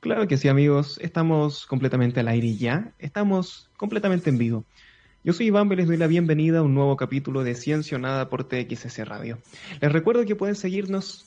[0.00, 0.98] Claro que sí, amigos.
[1.02, 2.92] Estamos completamente al aire ya.
[2.98, 4.64] Estamos completamente en vivo.
[5.22, 8.30] Yo soy Iván y les doy la bienvenida a un nuevo capítulo de Ciencia Nada
[8.30, 9.38] por TXS Radio.
[9.82, 11.26] Les recuerdo que pueden seguirnos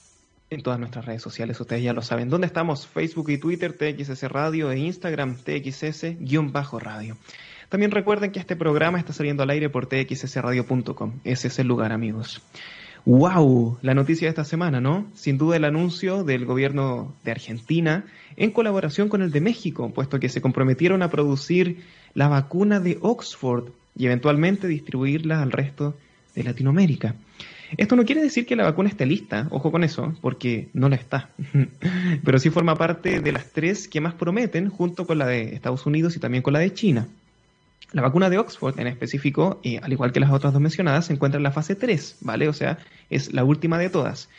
[0.49, 2.29] en todas nuestras redes sociales, ustedes ya lo saben.
[2.29, 2.87] ¿Dónde estamos?
[2.87, 7.17] Facebook y Twitter, TXS Radio e Instagram, TXS-radio.
[7.69, 11.19] También recuerden que este programa está saliendo al aire por txsradio.com.
[11.23, 12.41] Ese es el lugar, amigos.
[13.05, 13.79] ¡Wow!
[13.81, 15.05] La noticia de esta semana, ¿no?
[15.13, 18.05] Sin duda el anuncio del gobierno de Argentina
[18.37, 22.97] en colaboración con el de México, puesto que se comprometieron a producir la vacuna de
[23.01, 25.97] Oxford y eventualmente distribuirla al resto
[26.33, 27.15] de Latinoamérica.
[27.75, 30.95] Esto no quiere decir que la vacuna esté lista, ojo con eso, porque no la
[30.95, 31.31] está,
[32.23, 35.85] pero sí forma parte de las tres que más prometen, junto con la de Estados
[35.85, 37.07] Unidos y también con la de China.
[37.93, 41.13] La vacuna de Oxford en específico, eh, al igual que las otras dos mencionadas, se
[41.13, 42.49] encuentra en la fase 3, ¿vale?
[42.49, 42.79] O sea,
[43.09, 44.29] es la última de todas.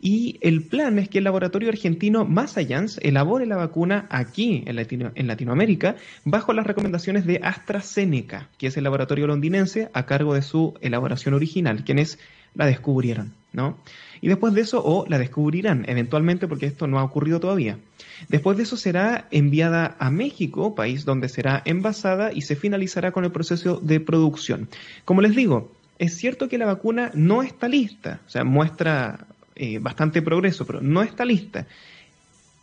[0.00, 4.78] Y el plan es que el laboratorio argentino Masayans elabore la vacuna aquí en,
[5.14, 10.42] en, Latinoamérica bajo las recomendaciones de AstraZeneca, que es el laboratorio londinense a cargo de
[10.42, 12.18] su elaboración original, quienes
[12.54, 13.78] la descubrieron, ¿no?
[14.20, 17.78] Y después de eso, o la descubrirán eventualmente porque esto no ha ocurrido todavía.
[18.28, 23.24] Después de eso será enviada a México, país donde será envasada y se finalizará con
[23.24, 24.68] el proceso de producción.
[25.04, 29.78] Como les digo, es cierto que la vacuna no está lista, o sea, muestra eh,
[29.78, 31.66] bastante progreso, pero no está lista.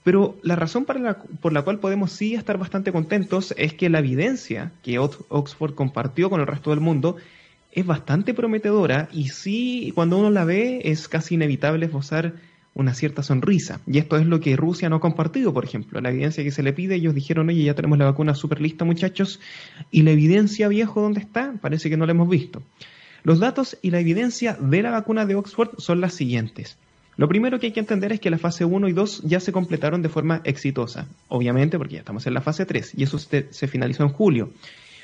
[0.03, 4.71] Pero la razón por la cual podemos sí estar bastante contentos es que la evidencia
[4.83, 7.15] que Oxford compartió con el resto del mundo
[7.75, 12.33] es bastante prometedora y sí, cuando uno la ve es casi inevitable esbozar
[12.75, 13.79] una cierta sonrisa.
[13.85, 16.01] Y esto es lo que Rusia no ha compartido, por ejemplo.
[16.01, 18.85] La evidencia que se le pide, ellos dijeron, oye, ya tenemos la vacuna súper lista,
[18.85, 19.39] muchachos,
[19.91, 21.53] y la evidencia viejo, ¿dónde está?
[21.61, 22.61] Parece que no la hemos visto.
[23.23, 26.77] Los datos y la evidencia de la vacuna de Oxford son las siguientes.
[27.15, 29.51] Lo primero que hay que entender es que la fase 1 y 2 ya se
[29.51, 33.67] completaron de forma exitosa, obviamente porque ya estamos en la fase 3 y eso se
[33.67, 34.49] finalizó en julio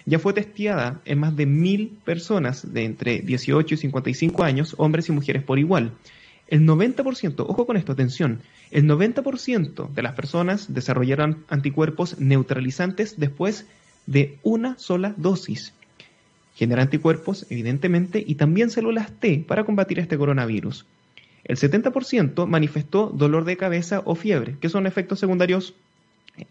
[0.09, 5.07] ya fue testeada en más de mil personas de entre 18 y 55 años, hombres
[5.07, 5.93] y mujeres por igual.
[6.47, 13.67] El 90%, ojo con esto, atención, el 90% de las personas desarrollaron anticuerpos neutralizantes después
[14.07, 15.73] de una sola dosis.
[16.55, 20.87] Genera anticuerpos, evidentemente, y también células T para combatir este coronavirus.
[21.43, 25.75] El 70% manifestó dolor de cabeza o fiebre, que son efectos secundarios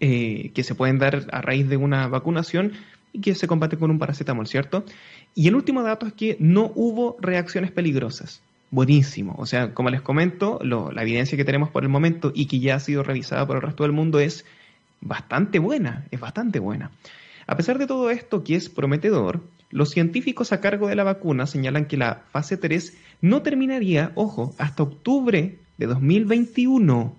[0.00, 2.72] eh, que se pueden dar a raíz de una vacunación,
[3.20, 4.84] que se combate con un paracetamol, ¿cierto?
[5.34, 8.42] Y el último dato es que no hubo reacciones peligrosas.
[8.70, 9.34] Buenísimo.
[9.38, 12.74] O sea, como les comento, la evidencia que tenemos por el momento y que ya
[12.74, 14.44] ha sido revisada por el resto del mundo es
[15.00, 16.90] bastante buena, es bastante buena.
[17.46, 21.46] A pesar de todo esto que es prometedor, los científicos a cargo de la vacuna
[21.46, 27.16] señalan que la fase 3 no terminaría, ojo, hasta octubre de 2021.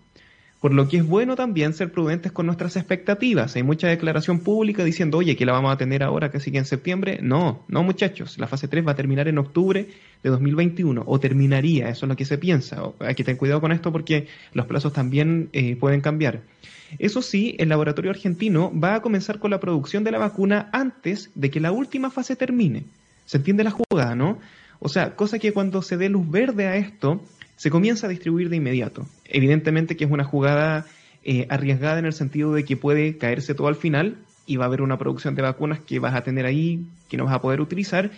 [0.59, 3.55] Por lo que es bueno también ser prudentes con nuestras expectativas.
[3.55, 6.65] Hay mucha declaración pública diciendo, oye, que la vamos a tener ahora que sigue en
[6.65, 7.19] septiembre.
[7.21, 9.87] No, no muchachos, la fase 3 va a terminar en octubre
[10.21, 12.83] de 2021 o terminaría, eso es lo que se piensa.
[12.99, 16.41] Hay que tener cuidado con esto porque los plazos también eh, pueden cambiar.
[16.97, 21.29] Eso sí, el laboratorio argentino va a comenzar con la producción de la vacuna antes
[21.35, 22.83] de que la última fase termine.
[23.25, 24.39] ¿Se entiende la jugada, no?
[24.79, 27.21] O sea, cosa que cuando se dé luz verde a esto,
[27.59, 29.05] se comienza a distribuir de inmediato.
[29.25, 30.85] Evidentemente que es una jugada
[31.25, 34.15] eh, arriesgada en el sentido de que puede caerse todo al final
[34.45, 37.25] y va a haber una producción de vacunas que vas a tener ahí, que no
[37.25, 38.11] vas a poder utilizar,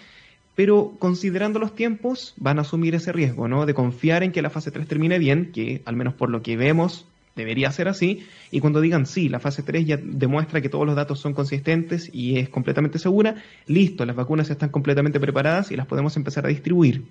[0.54, 3.66] pero considerando los tiempos van a asumir ese riesgo, ¿no?
[3.66, 6.56] De confiar en que la fase 3 termine bien, que al menos por lo que
[6.56, 10.86] vemos debería ser así, y cuando digan sí, la fase 3 ya demuestra que todos
[10.86, 15.78] los datos son consistentes y es completamente segura, listo, las vacunas están completamente preparadas y
[15.78, 17.06] las podemos empezar a distribuir.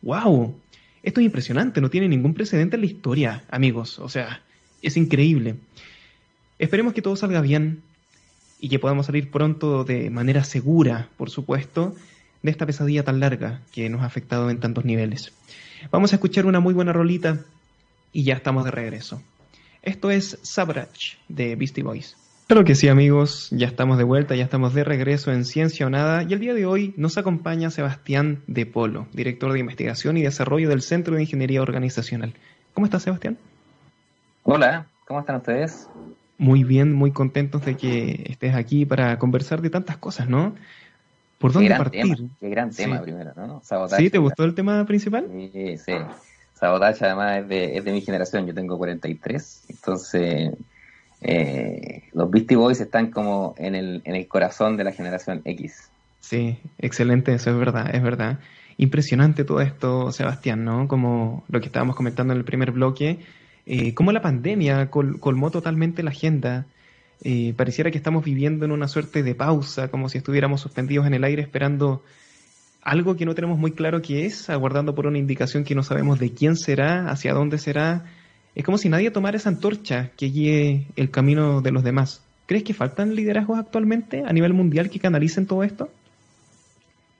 [0.00, 0.54] ¡Wow!
[1.04, 3.98] Esto es impresionante, no tiene ningún precedente en la historia, amigos.
[3.98, 4.40] O sea,
[4.80, 5.56] es increíble.
[6.58, 7.82] Esperemos que todo salga bien
[8.58, 11.94] y que podamos salir pronto de manera segura, por supuesto,
[12.42, 15.34] de esta pesadilla tan larga que nos ha afectado en tantos niveles.
[15.90, 17.44] Vamos a escuchar una muy buena rolita
[18.10, 19.20] y ya estamos de regreso.
[19.82, 22.16] Esto es Sabrach de Beastie Boys.
[22.46, 25.90] Claro que sí, amigos, ya estamos de vuelta, ya estamos de regreso en Ciencia o
[25.90, 30.22] Nada y el día de hoy nos acompaña Sebastián De Polo, director de investigación y
[30.22, 32.34] desarrollo del Centro de Ingeniería Organizacional.
[32.74, 33.38] ¿Cómo estás, Sebastián?
[34.42, 35.88] Hola, ¿cómo están ustedes?
[36.36, 40.54] Muy bien, muy contentos de que estés aquí para conversar de tantas cosas, ¿no?
[41.38, 42.28] ¿Por dónde partir?
[42.40, 43.62] Qué gran tema primero, ¿no?
[43.96, 44.10] ¿Sí?
[44.10, 45.30] ¿Te gustó el tema principal?
[45.32, 45.92] Sí, sí.
[46.52, 50.52] Sabotaje además es de, es de mi generación, yo tengo 43, entonces
[51.24, 55.90] eh, los Beastie Boys están como en el, en el corazón de la generación X.
[56.20, 58.40] Sí, excelente, eso es verdad, es verdad.
[58.76, 60.86] Impresionante todo esto, Sebastián, ¿no?
[60.86, 63.20] Como lo que estábamos comentando en el primer bloque,
[63.64, 66.66] eh, cómo la pandemia colmó totalmente la agenda.
[67.22, 71.14] Eh, pareciera que estamos viviendo en una suerte de pausa, como si estuviéramos suspendidos en
[71.14, 72.02] el aire esperando
[72.82, 76.18] algo que no tenemos muy claro qué es, aguardando por una indicación que no sabemos
[76.18, 78.04] de quién será, hacia dónde será.
[78.54, 82.22] Es como si nadie tomara esa antorcha que guíe el camino de los demás.
[82.46, 85.88] ¿Crees que faltan liderazgos actualmente a nivel mundial que canalicen todo esto?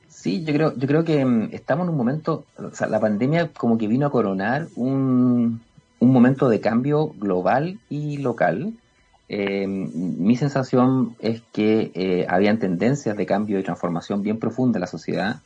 [0.09, 3.49] Sí, yo creo, yo creo que mm, estamos en un momento, o sea, la pandemia
[3.49, 5.61] como que vino a coronar un,
[5.99, 8.75] un momento de cambio global y local.
[9.29, 14.83] Eh, mi sensación es que eh, habían tendencias de cambio y transformación bien profunda en
[14.83, 15.41] la sociedad,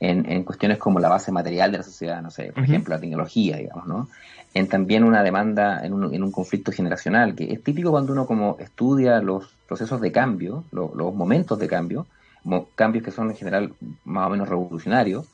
[0.00, 3.56] en, cuestiones como la base material de la sociedad, no sé, por ejemplo, la tecnología,
[3.56, 4.08] digamos, ¿no?
[4.54, 8.26] En también una demanda, en un, en un, conflicto generacional, que es típico cuando uno
[8.26, 12.06] como estudia los procesos de cambio, los momentos de cambio,
[12.74, 13.72] cambios que son en general
[14.04, 15.26] más o menos revolucionarios,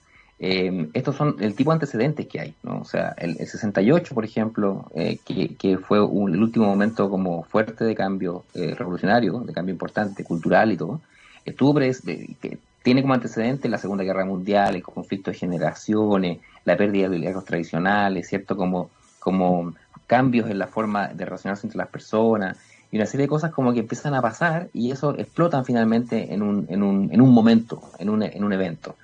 [0.42, 2.80] eh, estos son el tipo de antecedentes que hay, ¿no?
[2.80, 7.94] O sea, el, 68, por ejemplo, eh, que, fue el último momento como fuerte de
[7.94, 11.02] cambio eh, revolucionario, de cambio importante, cultural y todo,
[11.44, 17.10] estuvo que tiene como antecedente la Segunda Guerra Mundial, el conflicto de generaciones, la pérdida
[17.10, 18.56] de liderazgos tradicionales, ¿cierto?
[18.56, 18.88] Como,
[19.20, 19.74] como
[20.08, 22.58] cambios en la forma de relacionarse entre las personas
[22.90, 26.42] y una serie de cosas como que empiezan a pasar y eso explotan finalmente en
[26.42, 28.96] un, en un, en un momento, en un, en un evento.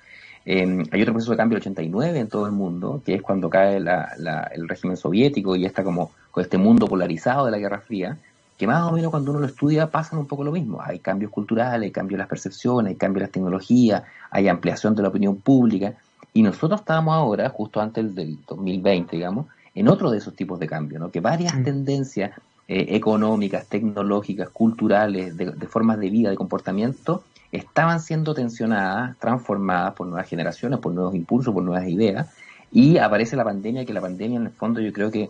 [0.45, 3.49] Em, hay otro proceso de cambio del 89 en todo el mundo, que es cuando
[3.49, 8.17] cae el régimen soviético y está como con este mundo polarizado de la Guerra Fría,
[8.57, 10.81] que más o menos cuando uno lo estudia pasan un poco lo mismo.
[10.81, 14.95] Hay cambios culturales, hay cambios en las percepciones, hay cambios en las tecnologías, hay ampliación
[14.95, 15.93] de la opinión pública.
[16.33, 19.47] Y nosotros estamos ahora, justo antes del 2020, digamos,
[19.79, 21.11] en otro de esos tipos de cambios, ¿no?
[21.11, 21.63] que varias mm.
[21.63, 22.31] tendencias
[22.67, 29.93] eh, económicas, tecnológicas, culturales, de, de, formas de vida, de comportamiento, estaban siendo tensionadas, transformadas
[29.93, 32.27] por nuevas generaciones, por nuevos impulsos, por nuevas ideas,
[32.71, 35.29] y aparece la pandemia, que la pandemia en el fondo yo creo que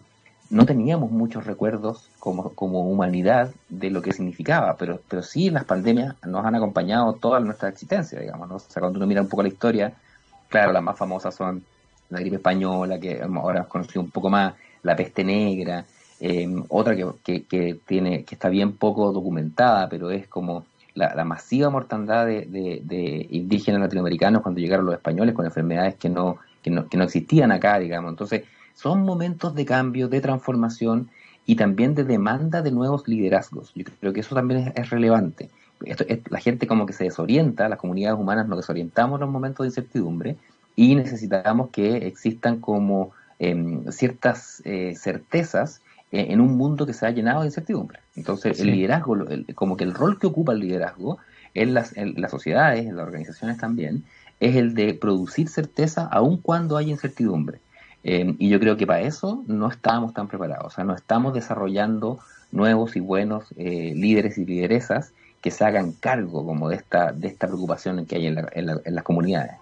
[0.49, 5.65] no teníamos muchos recuerdos como, como humanidad de lo que significaba, pero, pero sí las
[5.65, 8.55] pandemias nos han acompañado toda nuestra existencia, digamos, ¿no?
[8.55, 9.93] O sea, cuando uno mira un poco la historia,
[10.47, 11.63] claro, las más famosas son
[12.09, 15.85] la gripe española, que ahora hemos conocido un poco más, la peste negra,
[16.19, 20.65] eh, otra que, que, que, tiene, que está bien poco documentada, pero es como
[20.97, 26.71] la, masiva mortandad de, indígenas latinoamericanos cuando llegaron los españoles con enfermedades que no, que
[26.71, 28.11] no, que no existían acá, digamos.
[28.11, 28.43] Entonces,
[28.73, 31.09] son momentos de cambio, de transformación
[31.45, 33.71] y también de demanda de nuevos liderazgos.
[33.75, 35.49] Yo creo que eso también es, relevante.
[36.29, 39.69] La gente como que se desorienta, las comunidades humanas nos desorientamos en los momentos de
[39.69, 40.35] incertidumbre
[40.77, 45.81] y necesitamos que existan como em, ciertas eh, certezas
[46.13, 47.99] eh, en un mundo que se ha llenado de incertidumbre.
[48.15, 49.17] Entonces, el liderazgo,
[49.55, 51.17] como que el rol que ocupa el liderazgo
[51.53, 54.05] en las, las sociedades, en las organizaciones también,
[54.39, 57.59] es el de producir certeza aun cuando hay incertidumbre.
[58.03, 61.33] Eh, y yo creo que para eso no estamos tan preparados, o sea, no estamos
[61.33, 62.19] desarrollando
[62.51, 67.27] nuevos y buenos eh, líderes y lideresas que se hagan cargo como de esta, de
[67.27, 69.55] esta preocupación que hay en, en, las comunidades.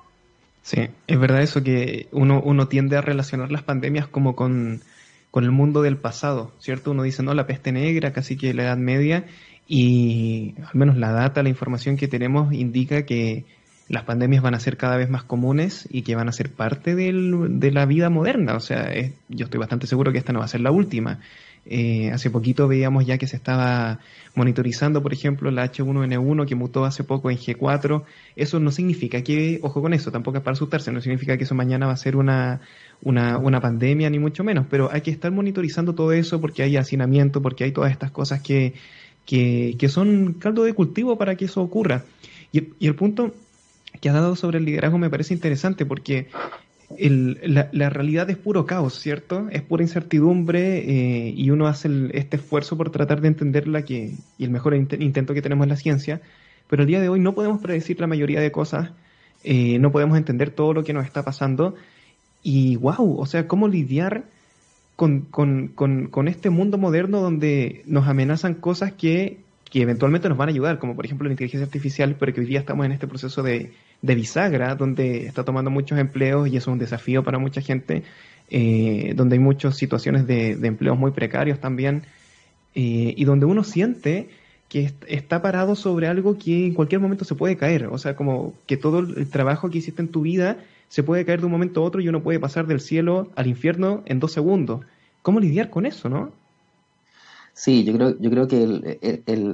[0.66, 4.82] Sí, es verdad eso que uno, uno tiende a relacionar las pandemias como con
[5.36, 6.92] con el mundo del pasado, ¿cierto?
[6.92, 9.26] Uno dice, no, la peste negra, casi que la Edad Media,
[9.68, 13.44] y al menos la data, la información que tenemos indica que
[13.90, 16.96] las pandemias van a ser cada vez más comunes y que van a ser parte
[16.96, 18.56] de la vida moderna.
[18.56, 18.94] O sea,
[19.28, 21.20] yo estoy bastante seguro que esta no va a ser la última.
[21.68, 24.00] Eh, hace poquito veíamos ya que se estaba
[24.36, 28.04] monitorizando, por ejemplo, la H1N1 que mutó hace poco en G4.
[28.36, 31.56] Eso no significa que, ojo con eso, tampoco es para asustarse, no significa que eso
[31.56, 32.62] mañana va a ser una,
[33.01, 36.78] una, una pandemia, ni mucho menos, pero hay que estar monitorizando todo eso porque hay
[36.78, 38.74] hacinamiento, porque hay todas estas cosas que,
[39.25, 42.04] que, que son caldo de cultivo para que eso ocurra.
[42.51, 43.34] Y, y el punto
[44.01, 46.28] que ha dado sobre el liderazgo me parece interesante porque
[46.98, 49.48] el, la, realidad es puro caos, ¿cierto?
[49.51, 54.44] Es pura incertidumbre eh, y uno hace este esfuerzo por tratar de entenderla que, y
[54.44, 56.22] el mejor intento que tenemos en la ciencia,
[56.70, 58.92] pero el día de hoy no podemos predecir la mayoría de cosas,
[59.44, 61.75] eh, no podemos entender todo lo que nos está pasando
[62.44, 64.25] y wow, o sea, cómo lidiar
[64.96, 69.39] con, con, con, con este mundo moderno donde nos amenazan cosas que,
[69.70, 72.48] que eventualmente nos van a ayudar, como por ejemplo la inteligencia artificial, pero que hoy
[72.48, 73.74] día estamos en este proceso de
[74.06, 78.04] de bisagra, donde está tomando muchos empleos y es un desafío para mucha gente,
[78.50, 82.04] eh, donde hay muchas situaciones de, empleos muy precarios también,
[82.76, 84.30] eh, y donde uno siente
[84.70, 88.54] que está parado sobre algo que en cualquier momento se puede caer, o sea, como
[88.68, 90.58] que todo el trabajo que hiciste en tu vida
[90.88, 93.48] se puede caer de un momento a otro y uno puede pasar del cielo al
[93.48, 94.82] infierno en dos segundos.
[95.24, 96.32] ¿Cómo lidiar con eso, no?
[97.54, 98.68] Sí, yo creo, yo creo que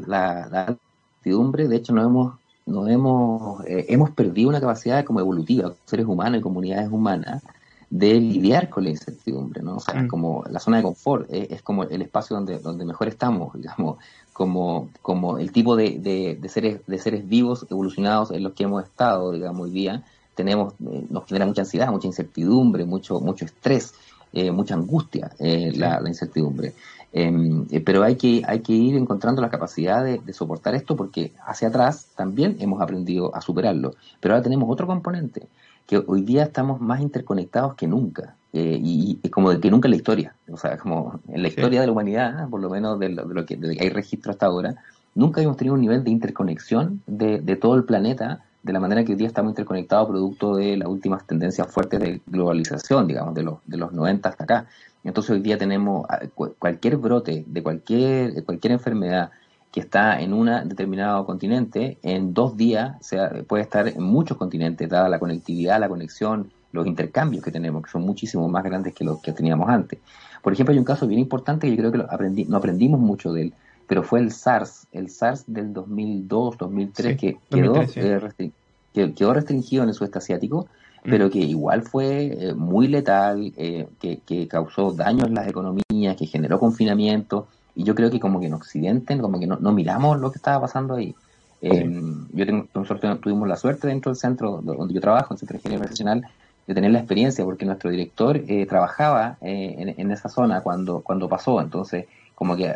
[0.08, 0.78] la, la
[1.22, 2.41] incertidumbre, de hecho, no hemos
[2.88, 7.44] hemos, eh, hemos perdido una capacidad como evolutiva, seres humanos y comunidades humanas,
[7.92, 9.76] de lidiar con la incertidumbre, ¿no?
[9.76, 10.08] O sea, mm.
[10.08, 13.98] como la zona de confort es, como el espacio donde, donde mejor estamos, digamos,
[14.34, 18.84] como, como el tipo de, de, seres, de seres vivos evolucionados en los que hemos
[18.84, 20.04] estado, digamos, hoy día,
[20.36, 23.94] tenemos, eh, nos genera mucha ansiedad, mucha incertidumbre, mucho, mucho estrés,
[24.32, 26.74] eh, mucha angustia eh, la, la, incertidumbre.
[27.14, 31.34] Em, pero hay que, hay que ir encontrando la capacidad de, de, soportar esto porque
[31.46, 33.96] hacia atrás también hemos aprendido a superarlo.
[34.20, 35.48] Pero ahora tenemos otro componente,
[35.88, 38.36] que hoy día estamos más interconectados que nunca.
[38.54, 41.48] Eh, y, y, como de que nunca en la historia, o sea, como en la
[41.48, 44.76] historia de la humanidad, por lo menos de lo, que, hay registro hasta ahora,
[45.16, 49.04] nunca habíamos tenido un nivel de interconexión de, de todo el planeta de la manera
[49.04, 53.44] que hoy día estamos interconectados producto de las últimas tendencias fuertes de globalización, digamos, de
[53.44, 54.68] los, de los 90 hasta acá.
[55.04, 56.20] Entonces hoy día tenemos ah,
[56.60, 59.32] cualquier brote de cualquier, cualquier enfermedad
[59.72, 64.90] que está en un determinado continente, en dos días sea, puede estar en muchos continentes,
[64.90, 69.06] dada la conectividad, la conexión, los intercambios que tenemos, que son muchísimo más grandes que
[69.06, 70.00] los que teníamos antes.
[70.42, 73.32] Por ejemplo, hay un caso bien importante que yo creo que aprendí, no aprendimos mucho
[73.32, 73.54] de él,
[73.92, 79.90] pero fue el SARS, el SARS del 2002, 2003, que, quedó, eh, quedó restringido en
[79.90, 80.68] el sudeste asiático,
[81.04, 81.10] mm.
[81.10, 86.16] pero que igual fue eh, muy letal, eh, que, que, causó daños en las economías,
[86.16, 89.74] que generó confinamiento, y yo creo que como que en Occidente, como que no, no
[89.74, 91.14] miramos lo que estaba pasando ahí.
[91.62, 95.58] yo tengo, nosotros tuvimos la suerte dentro del centro donde yo trabajo, el Centro de
[95.58, 96.26] Ingeniería Profesional,
[96.66, 101.28] de tener la experiencia, porque nuestro director eh, trabajaba eh, en, esa zona cuando, cuando
[101.28, 102.06] pasó, entonces
[102.42, 102.76] como que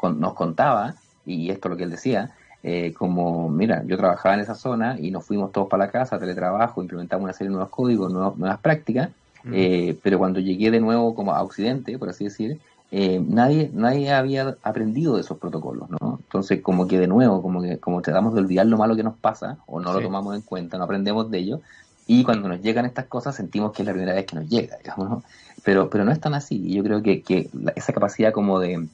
[0.00, 0.94] nos contaba,
[1.26, 2.30] y esto es lo que él decía,
[2.62, 6.18] eh, como, mira, yo trabajaba en esa zona y nos fuimos todos para la casa,
[6.18, 9.10] teletrabajo, implementamos una serie de nuevos códigos, nuevas prácticas,
[9.44, 9.98] mm.
[10.02, 12.58] pero cuando llegué de nuevo como a Occidente, por así decir,
[12.90, 16.18] nadie, nadie había aprendido de esos protocolos, ¿no?
[16.18, 19.18] Entonces, como que de nuevo, como que como tratamos de olvidar lo malo que nos
[19.18, 21.60] pasa, o no lo tomamos en cuenta, no aprendemos de ello,
[22.06, 24.78] y cuando nos llegan estas cosas sentimos que es la primera vez que nos llega,
[24.78, 25.22] digamos,
[25.64, 26.56] Pero, pero no es tan así.
[26.56, 28.88] Y yo creo que, que esa capacidad como de,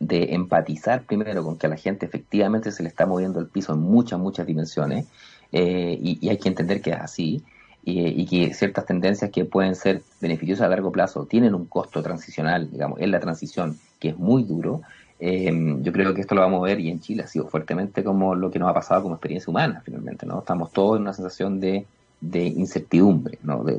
[0.00, 3.72] de empatizar primero con que a la gente efectivamente se le está moviendo el piso
[3.72, 5.06] en muchas, muchas dimensiones,
[5.52, 7.42] eh, y, hay que entender que es así,
[7.84, 12.70] y, que ciertas tendencias que pueden ser beneficiosas a largo plazo tienen un costo transicional,
[12.70, 14.82] digamos, en la transición, que es muy duro.
[15.20, 15.50] Eh,
[15.80, 18.34] yo creo que esto lo vamos a ver y en Chile ha sido fuertemente como
[18.34, 20.40] lo que nos ha pasado como experiencia humana, finalmente, ¿no?
[20.40, 21.86] Estamos todos en una sensación de
[22.20, 23.62] de incertidumbre, ¿no?
[23.64, 23.78] de,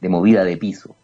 [0.00, 0.94] de, movida de piso.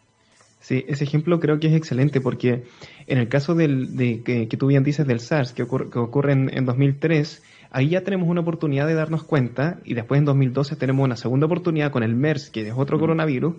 [0.59, 2.63] Sí, ese ejemplo creo que es excelente porque
[3.05, 6.33] en el caso del, de, que, tú bien dices del SARS, que ocurre, que ocurre
[6.33, 11.05] en, 2003, ahí ya tenemos una oportunidad de darnos cuenta y después en 2012 tenemos
[11.05, 13.55] una segunda oportunidad con el MERS, que es otro coronavirus,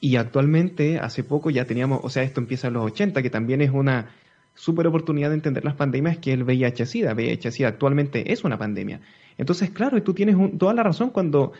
[0.00, 3.60] y actualmente, hace poco ya teníamos, o sea, esto empieza en los 80, que también
[3.62, 4.10] es una
[4.54, 7.14] súper oportunidad de entender las pandemias, que el VIH-Sida.
[7.14, 9.00] VIH-Sida actualmente es una pandemia.
[9.38, 11.52] Entonces, claro, y tú tienes toda la razón cuando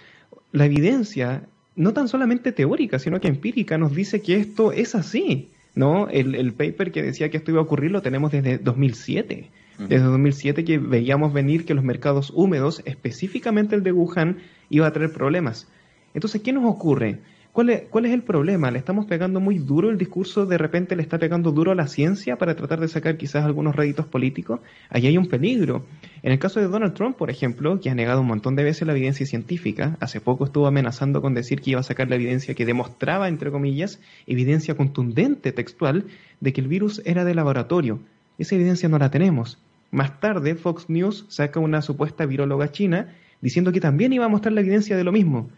[0.53, 5.51] la evidencia, no tan solamente teórica, sino que empírica, nos dice que esto es así.
[5.77, 6.09] ¿no?
[6.09, 9.51] El, paper que decía que esto iba a ocurrir lo tenemos desde 2007.
[9.79, 14.39] Desde 2007 que veíamos venir que los mercados húmedos, específicamente el de Wuhan,
[14.71, 15.69] iba a traer problemas.
[16.15, 17.19] Entonces, ¿qué nos ocurre?
[17.57, 18.71] ¿Cuál es, el problema?
[18.71, 20.45] ¿Le estamos pegando muy duro el discurso?
[20.45, 23.75] ¿De repente le está pegando duro a la ciencia para tratar de sacar quizás algunos
[23.75, 24.61] réditos políticos?
[24.91, 25.83] Ahí hay un peligro.
[26.23, 28.87] En el caso de Donald Trump, por ejemplo, que ha negado un montón de veces
[28.87, 32.55] la evidencia científica, hace poco estuvo amenazando con decir que iba a sacar la evidencia
[32.55, 36.05] que demostraba, entre comillas, evidencia contundente, textual,
[36.41, 38.01] de que el virus era de laboratorio.
[38.37, 39.59] Esa evidencia no la tenemos.
[39.91, 44.53] Más tarde, Fox News saca una supuesta viróloga china diciendo que también iba a mostrar
[44.53, 45.49] la evidencia de lo mismo.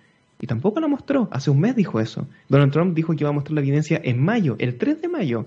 [0.41, 1.29] Y tampoco lo mostró.
[1.33, 2.29] Hace un mes dijo eso.
[2.49, 5.47] Donald Trump dijo que iba a mostrar la evidencia en mayo, el 3 de mayo.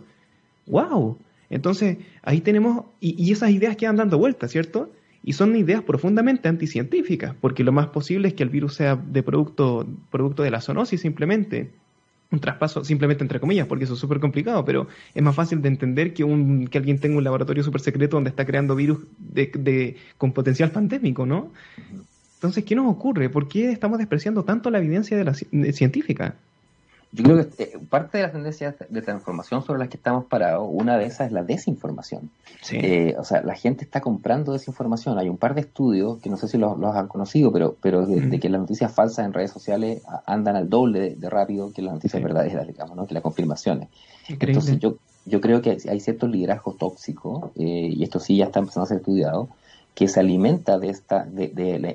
[0.68, 1.18] ¡Wow!
[1.50, 4.90] Entonces, ahí tenemos, y, esas ideas quedan dando vueltas, ¿cierto?
[5.24, 9.22] Y son ideas profundamente anticientíficas, porque lo más posible es que el virus sea de
[9.22, 11.72] producto, producto de la zoonosis simplemente.
[12.32, 15.68] Un traspaso simplemente entre comillas, porque eso es súper complicado, pero es más fácil de
[15.68, 19.52] entender que, un, que alguien tenga un laboratorio súper secreto donde está creando virus de,
[19.54, 21.52] de, con potencial pandémico, ¿no?
[22.42, 23.30] Entonces, ¿qué nos ocurre?
[23.30, 26.34] ¿Por qué estamos despreciando tanto la evidencia de la científica?
[27.12, 30.68] Yo creo que eh, parte de las tendencias de transformación sobre las que estamos parados,
[30.68, 32.32] una de esas es la desinformación.
[32.72, 35.20] Eh, o sea, la gente está comprando desinformación.
[35.20, 38.40] Hay un par de estudios que no sé si los, han conocido, pero, pero de,
[38.40, 42.24] que las noticias falsas en redes sociales andan al doble de, rápido que las noticias
[42.24, 43.06] verdaderas, digamos, ¿no?
[43.06, 43.88] que las confirmaciones.
[44.28, 48.58] Entonces, yo, yo creo que hay ciertos liderazgos tóxicos, eh, y esto sí ya está
[48.58, 49.48] empezando a ser estudiado,
[50.01, 51.50] que se alimenta de esta de,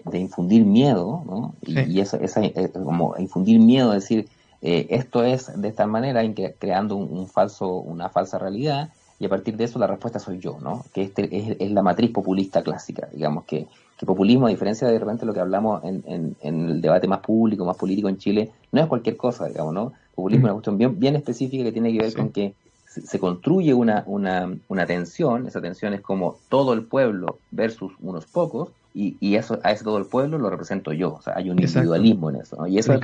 [0.05, 1.57] de, infundir miedo ¿no?
[1.63, 4.29] y, eso esa, eh, como infundir miedo decir
[4.63, 6.23] eh, esto es de esta manera
[6.61, 10.57] creando un, falso una falsa realidad y a partir de eso la respuesta soy yo
[10.63, 13.67] no que este es, la matriz populista clásica digamos que,
[13.99, 17.19] que populismo a diferencia de repente lo que hablamos en, en, en, el debate más
[17.19, 20.79] público más político en Chile no es cualquier cosa digamos no Populismo es una cuestión
[20.79, 22.55] bien, bien específica que tiene que ver con que
[22.87, 28.27] se, construye una, una, una tensión, esa tensión es como todo el pueblo versus unos
[28.27, 31.51] pocos, y, y eso, a ese todo el pueblo lo represento yo, o sea, hay
[31.51, 33.01] un individualismo en eso, y eso es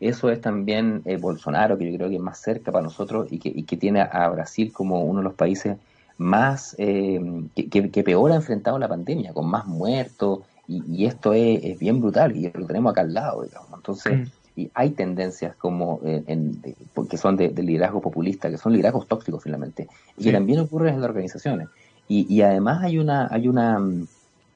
[0.00, 3.38] eso es también eh, Bolsonaro, que yo creo que es más cerca para nosotros y
[3.38, 5.76] que, y que tiene a Brasil como uno de los países
[6.18, 7.20] más eh,
[7.54, 12.50] que, peor ha enfrentado la pandemia, con más muertos, y, esto es, bien brutal, y
[12.50, 13.68] lo tenemos acá al lado, digamos.
[13.74, 14.32] Entonces, mm.
[14.56, 16.62] Y hay tendencias como eh, en,
[17.08, 21.00] que son de, liderazgo populista, que son liderazgos tóxicos finalmente, y que también ocurren en
[21.00, 21.68] las organizaciones.
[22.06, 23.80] Y, y además hay una, hay una,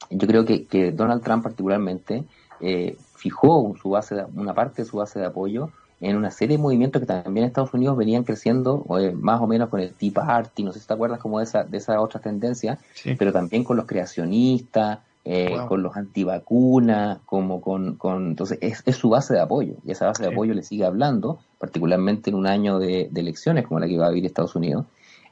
[0.09, 2.23] yo creo que, que Donald Trump particularmente
[2.61, 5.69] eh, fijó su base una parte de su base de apoyo
[6.01, 9.47] en una serie de movimientos que también en Estados Unidos venían creciendo eh, más o
[9.47, 11.99] menos con el Tea Party, no sé si te acuerdas como de esa, de esa
[11.99, 12.79] otra tendencia,
[13.17, 14.99] pero también con los creacionistas,
[15.31, 19.91] eh, con los antivacunas, como con, con entonces es, es, su base de apoyo y
[19.91, 23.85] esa base de apoyo le sigue hablando, particularmente en un año de, elecciones como la
[23.85, 24.87] que va a vivir Estados Unidos.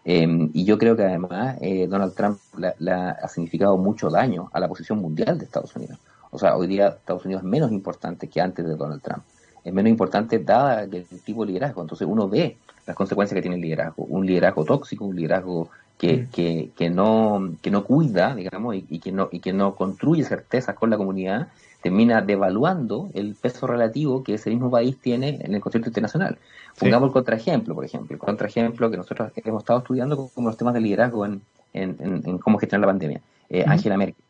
[0.06, 2.38] Em, y yo creo que además eh, Donald Trump
[2.77, 5.98] la, ha significado mucho daño a la posición mundial de Estados Unidos.
[6.30, 9.24] O sea, hoy día Estados Unidos es menos importante que antes de Donald Trump.
[9.63, 11.82] Es menos importante dada el tipo de liderazgo.
[11.82, 14.04] Entonces uno ve las consecuencias que tiene el liderazgo.
[14.04, 16.27] Un liderazgo tóxico, un liderazgo que, mm.
[16.32, 20.75] que, que no, que no cuida, digamos, y, que no, y que no construye certezas
[20.75, 21.48] con la comunidad,
[21.82, 26.38] termina devaluando el peso relativo que ese mismo país tiene en el concierto internacional.
[26.80, 30.74] Pongamos el contraejemplo, por ejemplo, el contraejemplo que nosotros hemos estado estudiando como los temas
[30.74, 31.42] de liderazgo en,
[31.74, 33.22] en, en cómo gestionar la pandemia.
[33.50, 34.24] Eh, Angela Merkel.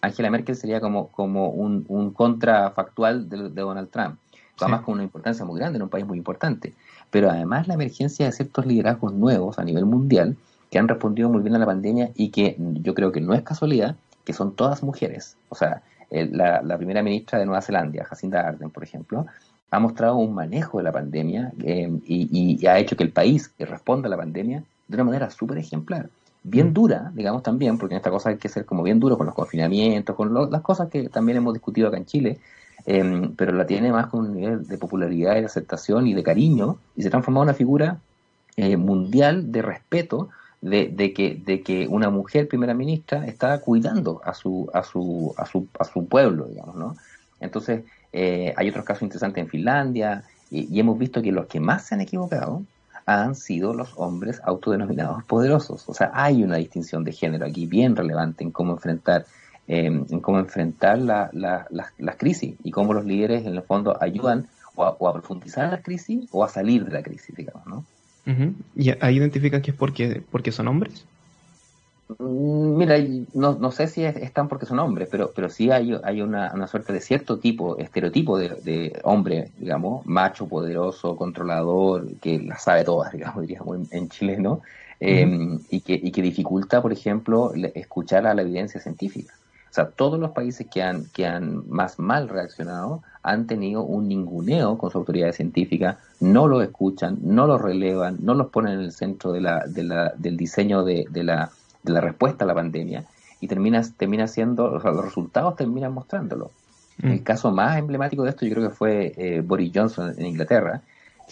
[0.00, 4.16] Angela Merkel sería como, como un, un contrafactual de, Donald Trump,
[4.60, 6.74] además con una importancia muy grande en un país muy importante.
[7.10, 10.36] Pero además la emergencia de ciertos liderazgos nuevos a nivel mundial
[10.70, 13.42] que han respondido muy bien a la pandemia y que yo creo que no es
[13.42, 15.36] casualidad que son todas mujeres.
[15.48, 19.26] O sea, la, primera ministra de Nueva Zelanda, Jacinda Ardern, por ejemplo,
[19.70, 23.52] ha mostrado un manejo de la pandemia eh, y, y, ha hecho que el país
[23.58, 26.08] responda a la pandemia de una manera súper ejemplar
[26.42, 29.26] bien dura, digamos también, porque en esta cosa hay que ser como bien duro con
[29.26, 32.38] los confinamientos, con las cosas que también hemos discutido acá en Chile,
[32.86, 36.22] em, pero la tiene más con un nivel de popularidad y de aceptación y de
[36.22, 37.98] cariño, y se transforma en una figura
[38.56, 44.20] eh, mundial de respeto de, de, que, de que una mujer primera ministra está cuidando
[44.24, 46.96] a su, a su, a su, a su pueblo, digamos, ¿no?
[47.40, 51.86] Entonces, eh, hay otros casos interesantes en Finlandia, y hemos visto que los que más
[51.86, 52.64] se han equivocado
[53.06, 55.88] han sido los hombres autodenominados poderosos.
[55.88, 59.26] O sea, hay una distinción de género aquí bien relevante en cómo enfrentar,
[59.68, 63.96] em, en cómo enfrentar la, la, las crisis y cómo los líderes en el fondo
[64.00, 67.84] ayudan o a, profundizar la crisis o a salir de la crisis, digamos, ¿no?
[68.76, 71.04] ¿Y ahí identifican que es porque, porque son hombres?
[72.18, 72.96] Mm, mira,
[73.34, 76.66] no, no sé si están porque son hombres, pero, pero sí hay, hay una, una
[76.66, 83.12] suerte de cierto tipo, estereotipo de, hombre, digamos, macho, poderoso, controlador, que la sabe todas,
[83.14, 84.62] digamos, diríamos en, Chile, ¿no?
[84.98, 89.34] Em, y, que, y que dificulta, por ejemplo, escuchar a la evidencia científica.
[89.70, 94.08] O sea, todos los países que han, que han más mal reaccionado han tenido un
[94.08, 98.80] ninguneo con su autoridad científica, no lo escuchan, no lo relevan, no los ponen en
[98.80, 101.50] el centro de la, de la, del diseño de, de la
[101.82, 103.04] de la respuesta a la pandemia
[103.40, 106.50] y termina, termina siendo, o sea, los resultados terminan mostrándolo.
[106.98, 107.08] Mm.
[107.08, 110.82] El caso más emblemático de esto yo creo que fue eh, Boris Johnson en Inglaterra,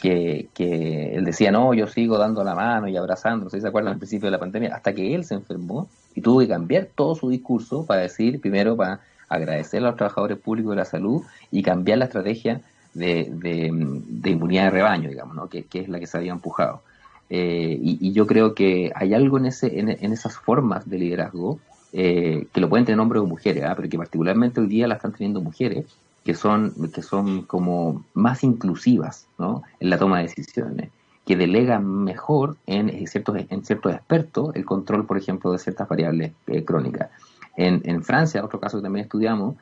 [0.01, 3.63] que, que, él decía, no, yo sigo dando la mano y abrazando, no sé si
[3.63, 6.49] se acuerdan al principio de la pandemia, hasta que él se enfermó y tuvo que
[6.49, 10.85] cambiar todo su discurso para decir, primero, para agradecer a los trabajadores públicos de la
[10.85, 12.61] salud y cambiar la estrategia
[12.95, 15.49] de, de, inmunidad de rebaño, digamos, ¿no?
[15.49, 16.83] que, que es la que se había empujado.
[17.31, 21.59] Eh, y, yo creo que hay algo en, ese, en, esas formas de liderazgo
[21.93, 23.75] eh, que lo pueden tener hombres o mujeres, ¿ah?
[23.77, 25.85] pero que particularmente hoy día la están teniendo mujeres
[26.25, 29.63] que son, que son como más inclusivas ¿no?
[29.81, 30.91] en la toma de decisiones,
[31.27, 36.33] que delegan mejor en ciertos, en ciertos expertos el control, por ejemplo, de ciertas variables
[36.47, 37.11] eh, crónicas.
[37.59, 39.57] En, en, Francia, otro caso que también estudiamos,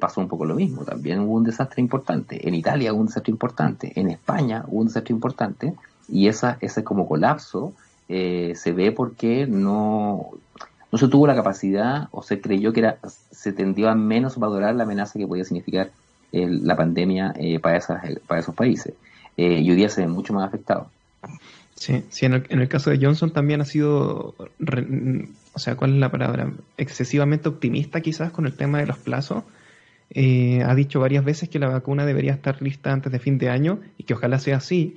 [0.00, 0.82] pasó un poco lo mismo.
[0.84, 2.48] También hubo un desastre importante.
[2.48, 3.92] En Italia hubo un desastre importante.
[3.94, 5.74] En España hubo un desastre importante
[6.08, 7.74] y esa, ese como colapso
[8.08, 10.30] eh, se ve porque no,
[10.90, 12.98] no se tuvo la capacidad o se creyó que era,
[13.30, 15.90] se tendió a menos valorar la amenaza que podía significar
[16.32, 18.94] la pandemia eh, para, esas, para esos países.
[19.36, 20.90] Eh, y hoy día se ve mucho más afectado.
[21.74, 26.10] Sí, sí en, el, caso de Johnson también ha sido, o sea, ¿cuál es la
[26.10, 26.52] palabra?
[26.76, 29.44] Excesivamente optimista quizás con el tema de los plazos.
[30.14, 33.80] ha dicho varias veces que la vacuna debería estar lista antes de fin de año
[33.96, 34.96] y que ojalá sea así,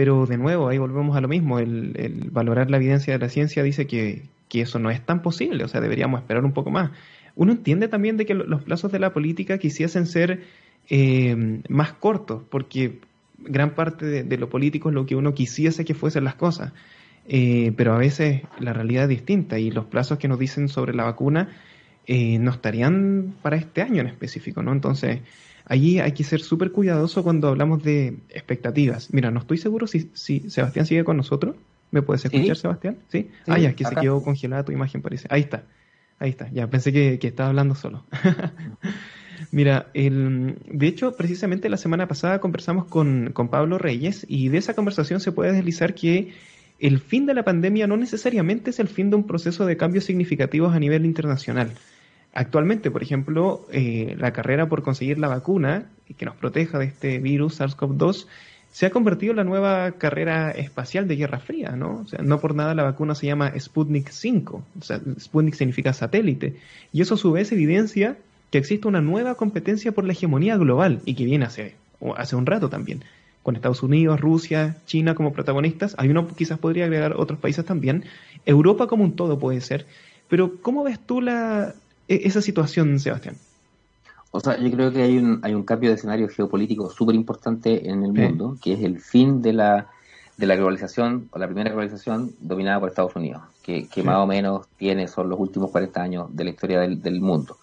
[0.00, 3.62] pero de nuevo, ahí volvemos a lo mismo, el, valorar la evidencia de la ciencia
[3.62, 6.90] dice que, eso no es tan posible, o sea, deberíamos esperar un poco más.
[7.36, 10.42] Uno entiende también de que los plazos de la política quisiesen ser
[10.88, 13.00] eh, más cortos, porque
[13.42, 16.72] gran parte de, lo político es lo que uno quisiese que fuesen las cosas.
[17.26, 20.94] Eh, pero a veces la realidad es distinta y los plazos que nos dicen sobre
[20.94, 21.48] la vacuna
[22.06, 24.72] eh, no estarían para este año en específico, ¿no?
[24.72, 25.20] Entonces,
[25.66, 29.12] allí hay que ser súper cuidadoso cuando hablamos de expectativas.
[29.12, 31.56] Mira, no estoy seguro si, si Sebastián sigue con nosotros.
[31.92, 32.98] ¿Me puedes escuchar, Sebastián?
[33.08, 33.30] ¿Sí?
[33.48, 35.26] ah, ya, es que se quedó congelada tu imagen, parece.
[35.30, 35.64] Ahí está.
[36.18, 36.50] Ahí está.
[36.52, 38.04] Ya, pensé que, que estaba hablando solo.
[39.52, 44.58] Mira, el, de hecho, precisamente la semana pasada conversamos con, con Pablo Reyes y de
[44.58, 46.32] esa conversación se puede deslizar que
[46.78, 50.04] el fin de la pandemia no necesariamente es el fin de un proceso de cambios
[50.04, 51.72] significativos a nivel internacional.
[52.32, 57.18] Actualmente, por ejemplo, eh, la carrera por conseguir la vacuna que nos proteja de este
[57.18, 58.26] virus SARS-CoV-2
[58.70, 62.02] se ha convertido en la nueva carrera espacial de Guerra Fría, ¿no?
[62.02, 65.92] O sea, no por nada la vacuna se llama Sputnik 5, o sea, Sputnik significa
[65.92, 66.56] satélite,
[66.92, 68.16] y eso a su vez evidencia
[68.50, 71.76] que existe una nueva competencia por la hegemonía global y que viene hace,
[72.16, 73.04] hace un rato también,
[73.42, 78.04] con Estados Unidos, Rusia, China como protagonistas, hay uno quizás podría agregar otros países también,
[78.44, 79.86] Europa como un todo puede ser,
[80.28, 81.74] pero ¿cómo ves tú la,
[82.08, 83.36] e, esa situación, Sebastián?
[84.32, 87.88] O sea, yo creo que hay un, hay un cambio de escenario geopolítico súper importante
[87.90, 89.88] en el mundo, que es el fin de la,
[90.36, 94.66] de la globalización, o la primera globalización dominada por Estados Unidos, que, más o menos
[94.76, 97.56] tiene, son los últimos 40 años de la historia del, mundo,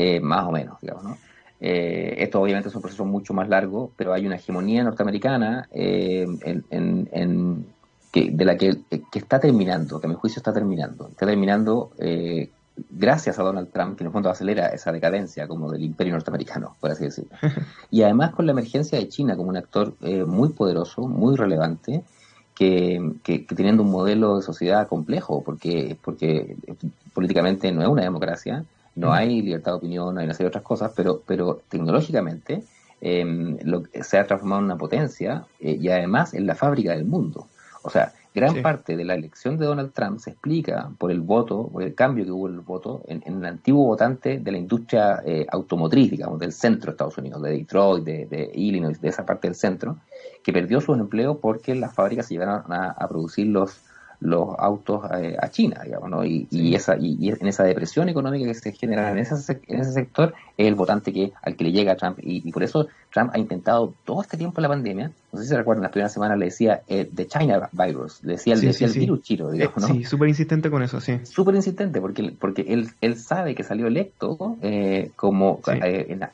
[0.00, 1.18] eh, más o menos, digamos, ¿no?
[1.60, 6.24] Eh, esto obviamente es un proceso mucho más largo, pero hay una hegemonía norteamericana eh,
[6.70, 7.66] en,
[8.12, 11.08] que, de la que, que, está terminando, que a mi juicio está terminando.
[11.08, 12.48] Está terminando eh,
[12.90, 16.76] gracias a Donald Trump, que en el fondo acelera esa decadencia como del imperio norteamericano,
[16.78, 17.36] por así decirlo.
[17.90, 19.94] Y además con la emergencia de China como un actor
[20.26, 22.04] muy poderoso, muy relevante,
[22.54, 26.56] que, que, teniendo un modelo de sociedad complejo, porque, porque
[27.14, 28.64] políticamente no es una democracia,
[28.98, 32.62] no hay libertad de opinión, no hay una serie de otras cosas, pero, pero tecnológicamente
[33.00, 37.04] eh, lo, se ha transformado en una potencia eh, y además en la fábrica del
[37.04, 37.46] mundo.
[37.82, 41.68] O sea, Gran parte de la elección de Donald Trump se explica por el voto,
[41.72, 45.22] por el cambio que hubo en el voto en, el antiguo votante de la industria
[45.24, 49.48] eh, automotriz, digamos, del centro de Estados Unidos, de Detroit, de, Illinois, de esa parte
[49.48, 49.96] del centro,
[50.44, 53.80] que perdió sus empleos porque las fábricas se llevaron a producir los
[54.20, 56.24] los autos eh, a China, digamos, ¿no?
[56.24, 60.34] Y, esa, y, en esa depresión económica que se genera en ese, en ese sector
[60.56, 62.18] es el votante que al que le llega a Trump.
[62.20, 65.56] Y, por eso Trump ha intentado todo este tiempo la pandemia, no sé si se
[65.56, 69.50] recuerdan, las primeras semanas le decía eh, The China Virus, le decía, el, virus chino,
[69.50, 69.86] digamos, ¿no?
[69.88, 71.20] Sí, súper insistente con eso, sí.
[71.22, 75.60] Súper insistente, porque, porque él, él sabe que salió electo eh, como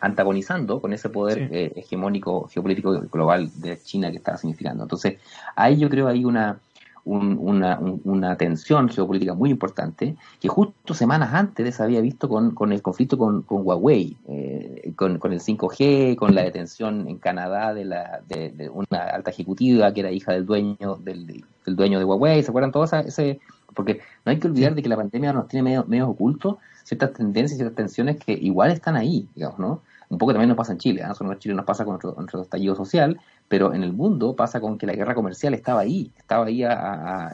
[0.01, 4.85] antagonizando con ese poder hegemónico geopolítico global de China que estaba significando.
[4.85, 5.19] Entonces,
[5.55, 6.59] ahí yo creo hay una
[7.05, 12.73] una, una, tensión geopolítica muy importante que justo semanas antes se había visto con, con
[12.73, 17.75] el conflicto con, con Huawei, eh, con, con, el 5G, con la detención en Canadá
[17.75, 22.05] de, la, de, una alta ejecutiva que era hija del dueño del, del dueño de
[22.05, 23.41] Huawei, ¿se acuerdan todos ese?
[23.75, 27.13] Porque no hay que olvidar de que la pandemia nos tiene medio, medio ocultos ciertas
[27.13, 29.83] tendencias y ciertas tensiones que igual están ahí, digamos, ¿no?
[30.09, 31.13] Un poco también nos pasa en Chile, ¿eh?
[31.19, 34.79] en Chile nos pasa con nuestro, nuestro estallido social, pero en el mundo pasa con
[34.79, 36.63] que la guerra comercial estaba ahí, estaba ahí,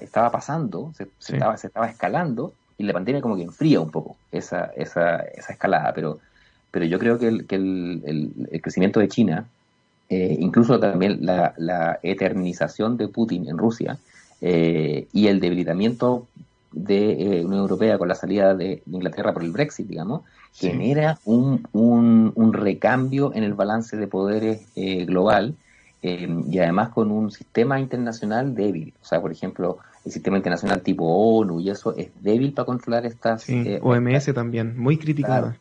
[0.01, 4.17] estaba pasando, se, estaba, se estaba escalando y la pandemia como que enfría un poco
[4.33, 6.19] esa, esa, esa escalada, pero,
[6.71, 8.03] pero yo creo que el, que el,
[8.51, 9.47] el, crecimiento de China,
[10.09, 13.99] eh, incluso también la, la, eternización de Putin en Rusia
[14.41, 16.27] eh, y el debilitamiento
[16.73, 21.67] de eh, Unión Europea con la salida de, Inglaterra por el Brexit, digamos, genera un,
[21.73, 25.55] un, un, recambio en el balance de poderes eh, global
[26.03, 28.95] Em, y además con un sistema internacional débil.
[29.03, 33.05] O sea, por ejemplo, el sistema internacional tipo ONU y eso es débil para controlar
[33.05, 33.47] estas...
[33.51, 35.57] Eh, OMS también, muy criticada.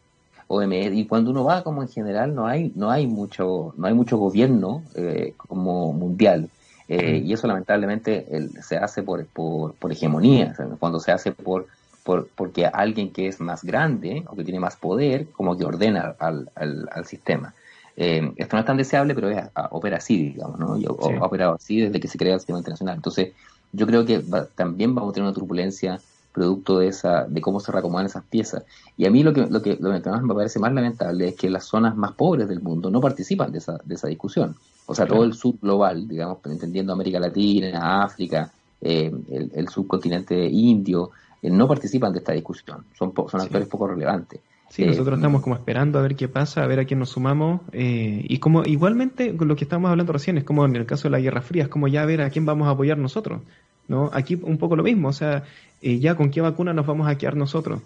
[0.47, 3.93] OMS, y cuando uno va como en general no hay no hay mucho no hay
[3.93, 6.49] mucho gobierno eh, como mundial
[6.89, 8.27] eh, y eso lamentablemente
[8.61, 11.67] se hace por, por, por hegemonía cuando se hace por,
[12.03, 16.15] por porque alguien que es más grande o que tiene más poder como que ordena
[16.19, 17.53] al, al, al sistema
[18.01, 20.75] eh, esto no es tan deseable, pero es, opera así, digamos, ¿no?
[21.21, 22.95] ha operado así desde que se crea el sistema internacional.
[22.95, 23.33] Entonces,
[23.73, 24.23] yo creo que
[24.55, 25.99] también vamos a tener una turbulencia
[26.39, 28.63] producto de esa de cómo se reacomodan esas piezas.
[28.95, 31.35] Y a mí lo que, lo que, lo que más me parece más lamentable es
[31.35, 34.55] que las zonas más pobres del mundo no participan de esa, de esa discusión.
[34.85, 38.49] O sea, todo el sur global, digamos, entendiendo América Latina, África,
[38.81, 39.11] eh,
[39.53, 42.85] el, subcontinente indio, eh, no participan de esta discusión.
[42.97, 44.39] Son, son actores poco relevantes.
[44.69, 47.09] Sí, nosotros eh, estamos como esperando a ver qué pasa, a ver a quién nos
[47.09, 47.61] sumamos.
[47.71, 51.03] Eh, y como igualmente con lo que estábamos hablando recién, es como en el caso
[51.03, 53.41] de la Guerra Fría, es como ya ver a quién vamos a apoyar nosotros.
[53.89, 54.09] ¿No?
[54.13, 55.43] Aquí un poco lo mismo, o sea,
[55.81, 57.81] eh, ya con qué vacuna nos vamos a quedar nosotros.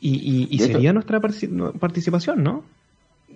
[0.00, 2.62] Y, y, sería nuestra participación, ¿no?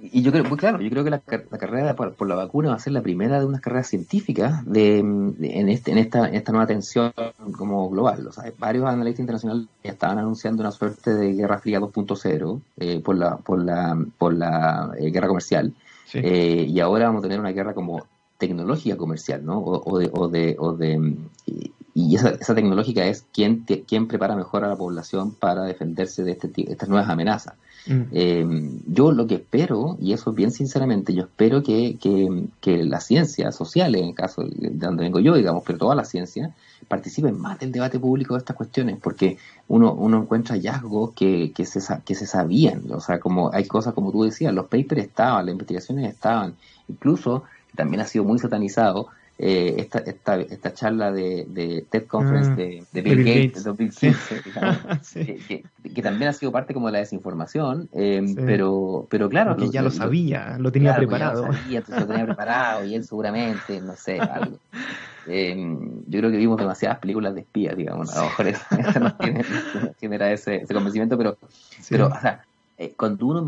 [0.03, 2.79] y yo creo, pues claro, yo creo que la, carrera por, la vacuna va a
[2.79, 6.67] ser la primera de unas carreras científicas de, en, este, en, esta, en esta nueva
[6.67, 7.13] tensión
[7.57, 8.27] como global.
[8.27, 13.01] O sea, varios analistas internacionales ya estaban anunciando una suerte de guerra fría 2.0 eh,
[13.01, 15.75] por la, por la, por la eh, guerra comercial.
[16.15, 18.07] Eh, y ahora vamos a tener una guerra como
[18.41, 19.61] tecnológica comercial, ¿no?
[19.61, 21.15] O, de, o de, o de
[21.95, 26.33] y esa, esa tecnológica es quién, quién prepara mejor a la población para defenderse de
[26.33, 27.55] este, estas nuevas amenazas.
[27.87, 28.03] Mm.
[28.13, 33.07] Eh, yo lo que espero, y eso bien sinceramente, yo espero que, que, que las
[33.07, 36.55] ciencias sociales, en el caso de donde vengo yo, digamos, pero toda la ciencia,
[36.89, 41.65] participen más del debate público de estas cuestiones, porque uno, uno encuentra hallazgos que, que,
[41.65, 45.47] se, que se sabían, o sea, como hay cosas como tú decías, los papers estaban,
[45.47, 46.55] las investigaciones estaban,
[46.89, 47.45] incluso
[47.77, 49.09] también ha sido muy satanizado
[49.43, 53.71] eh, esta, esta, esta charla de, de TED Conference ah, de, de, Bill, Gates, de
[53.71, 54.43] 2015,
[55.95, 59.57] que, también ha sido parte como de la desinformación, eh, pero, pero claro.
[59.57, 61.47] que ya lo, sabía, lo, tenía preparado.
[61.47, 64.59] Lo sabía, lo tenía preparado y él seguramente, no sé, algo.
[65.27, 65.57] Eh,
[66.07, 69.43] yo creo que vimos demasiadas películas de espías, digamos, a lo mejor eso, no tiene,
[69.99, 71.39] genera ese, ese, convencimiento, pero,
[71.89, 72.45] pero o sea,
[72.95, 73.43] cuando uno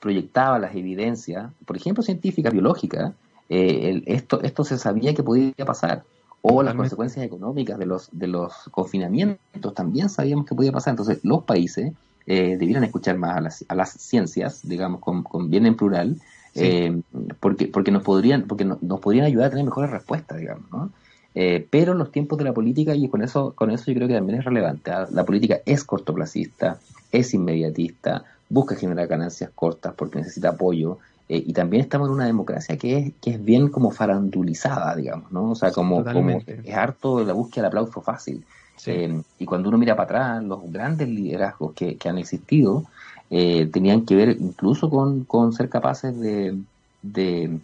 [0.00, 3.12] proyectaba las evidencias, por ejemplo, científicas, biológicas,
[3.50, 6.04] eh, esto, esto se sabía que podía pasar.
[6.42, 10.92] O las consecuencias económicas de los, de los confinamientos también sabíamos que podía pasar.
[10.92, 11.92] Entonces, los países
[12.26, 16.16] eh, debieran escuchar más a las, a las ciencias, digamos, con, con bien en plural,
[16.54, 17.02] eh,
[17.40, 20.90] porque, porque, nos podrían, porque nos, podrían ayudar a tener mejores respuestas, digamos, ¿no?
[21.34, 24.14] Eh, pero los tiempos de la política, y con eso, con eso yo creo que
[24.14, 25.08] también es relevante, ¿ah?
[25.12, 26.78] la política es cortoplacista,
[27.12, 30.98] es inmediatista, busca generar ganancias cortas porque necesita apoyo,
[31.32, 35.30] eh, y también estamos en una democracia que es, que es bien como farandulizada, digamos,
[35.30, 35.52] ¿no?
[35.52, 38.44] O sea, como, como es harto la búsqueda del aplauso fácil.
[38.84, 42.82] Eh, y cuando uno mira para atrás, los grandes liderazgos que, que han existido
[43.30, 46.58] eh, tenían que ver incluso con, con ser capaces de,
[47.00, 47.60] de,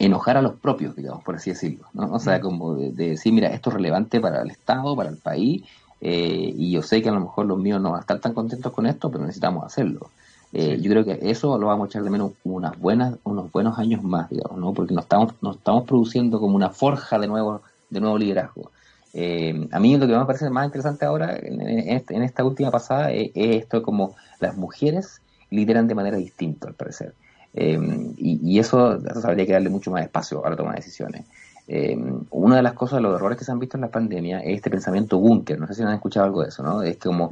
[0.00, 2.12] enojar a los propios, digamos, por así decirlo, ¿no?
[2.14, 2.40] O sea, mm.
[2.40, 5.62] como de, de, decir, mira, esto es relevante para el Estado, para el país,
[6.00, 8.72] y yo sé que a lo mejor los míos no van a estar tan contentos
[8.72, 10.10] con esto, pero necesitamos hacerlo.
[10.56, 13.76] Eh, yo creo que eso lo vamos a echar de menos unas buenas, unos buenos
[13.76, 14.72] años más, digamos, ¿no?
[14.72, 18.70] Porque nos estamos, nos estamos produciendo como una forja de nuevo, de nuevo liderazgo.
[19.12, 23.10] Eh, a mí lo que me parece más interesante ahora, en, este, esta última pasada,
[23.10, 27.14] es, esto como las mujeres lideran de manera distinta, al parecer.
[27.52, 27.76] Eh,
[28.16, 31.24] y, eso, eso habría que darle mucho más espacio a la toma de decisiones.
[32.30, 34.70] una de las cosas, los errores que se han visto en la pandemia es este
[34.70, 35.58] pensamiento búnker.
[35.58, 36.80] No sé si han escuchado algo de eso, ¿no?
[36.84, 37.28] Es como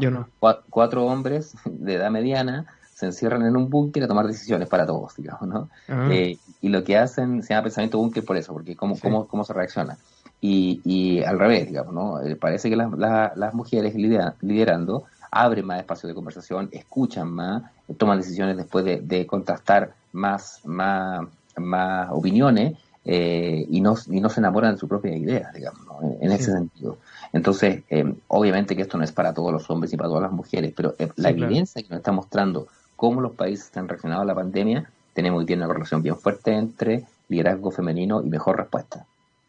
[0.71, 2.67] cuatro hombres de edad mediana
[3.03, 5.69] se encierran en un búnker a tomar decisiones para todos, digamos, ¿no?
[5.89, 6.09] Ah.
[6.13, 9.43] Eh, y lo que hacen se llama pensamiento búnker por eso, porque cómo, cómo, cómo
[9.43, 9.99] se reacciona.
[10.41, 12.23] Y, y al revés, digamos, ¿no?
[12.23, 17.65] Eh, parece que las, las mujeres liderando abren más espacio de conversación, escuchan más,
[17.97, 24.29] toman decisiones después de, de contrastar más, más, más opiniones eh, y, no, y no
[24.29, 26.99] se enamoran de su propia idea, digamos, en, ese sentido.
[27.33, 27.83] Entonces,
[28.29, 30.95] obviamente que esto no es para todos los hombres y para todas las mujeres, pero
[31.17, 32.69] la evidencia que nos está mostrando
[33.03, 36.53] cómo los países han reaccionado a la pandemia, tenemos que tener una relación bien fuerte
[36.53, 39.07] entre liderazgo femenino y mejor respuesta.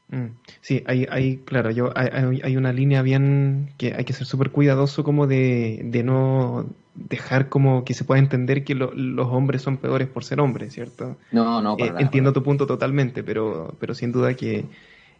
[0.10, 0.30] Mm.
[0.60, 4.50] Sí, hay, hay claro, yo hay, hay, una línea bien que hay que ser súper
[4.50, 9.78] cuidadoso como de, de, no dejar como que se pueda entender que los hombres son
[9.78, 11.18] peores por ser hombres, ¿cierto?
[11.32, 14.66] No, no, eh, Entiendo tu punto totalmente, pero, pero sin duda que,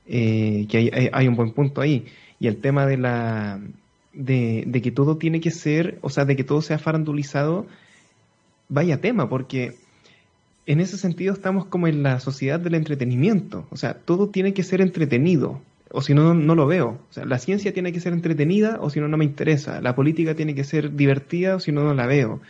[0.08, 2.08] eh, que hay, hay, un buen punto ahí.
[2.40, 3.62] Y el tema de la
[4.12, 7.68] de, de que todo tiene que ser, o sea, de que todo sea farandulizado,
[8.74, 9.76] vaya tema, porque
[10.66, 13.68] en ese sentido estamos como en la sociedad del entretenimiento.
[13.70, 17.00] O sea, todo tiene que ser entretenido, o si no, no lo veo.
[17.10, 19.82] O sea, la ciencia tiene que ser entretenida, o si no, no me interesa.
[19.82, 22.42] La política tiene que ser divertida, o si no, no la veo.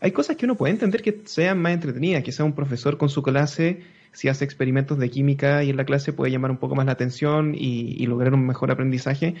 [0.00, 3.08] Hay cosas que uno puede entender que sean más entretenidas, que sea un profesor con
[3.08, 3.80] su clase,
[4.12, 6.92] si hace experimentos de química y en la clase puede llamar un poco más la
[6.92, 9.36] atención y, lograr un mejor aprendizaje.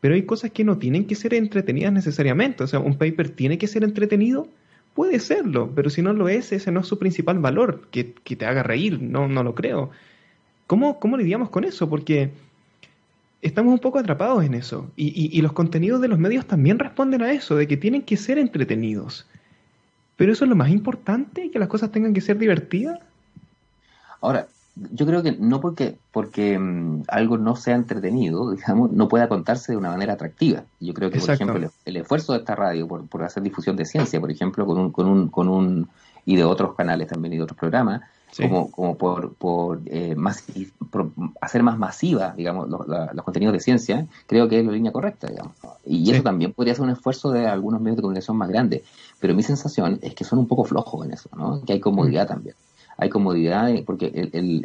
[0.00, 2.62] Pero hay cosas que no tienen que ser entretenidas necesariamente.
[2.62, 4.48] O sea, un paper tiene que ser entretenido,
[4.94, 8.46] Puede serlo, pero si no lo es, ese no es su principal valor, que, te
[8.46, 9.90] haga reír, no, no lo creo.
[10.68, 11.90] ¿Cómo, ¿Cómo lidiamos con eso?
[11.90, 12.30] Porque
[13.42, 14.90] estamos un poco atrapados en eso.
[14.94, 18.16] Y, y, los contenidos de los medios también responden a eso, de que tienen que
[18.16, 19.26] ser entretenidos.
[20.16, 23.00] Pero eso es lo más importante, que las cosas tengan que ser divertidas.
[24.20, 29.28] Ahora, yo creo que no porque, porque mm, algo no sea entretenido, digamos, no pueda
[29.28, 30.64] contarse de una manera atractiva.
[30.80, 33.84] Yo creo que, por ejemplo, el, esfuerzo de esta radio por, por, hacer difusión de
[33.84, 35.88] ciencia, por ejemplo, con un, con un, con un,
[36.24, 38.02] y de otros canales también y de otros programas,
[38.36, 40.44] como, como por, por, eh, más,
[41.40, 45.28] hacer más masiva, digamos, los, los contenidos de ciencia, creo que es la línea correcta,
[45.28, 45.52] digamos.
[45.84, 48.82] Y eso también podría ser un esfuerzo de algunos medios de comunicación más grandes,
[49.20, 51.62] pero mi sensación es que son un poco flojos en eso, ¿no?
[51.64, 52.28] Que hay comodidad mm.
[52.28, 52.56] también.
[52.96, 54.64] Hay comodidad, porque el, el,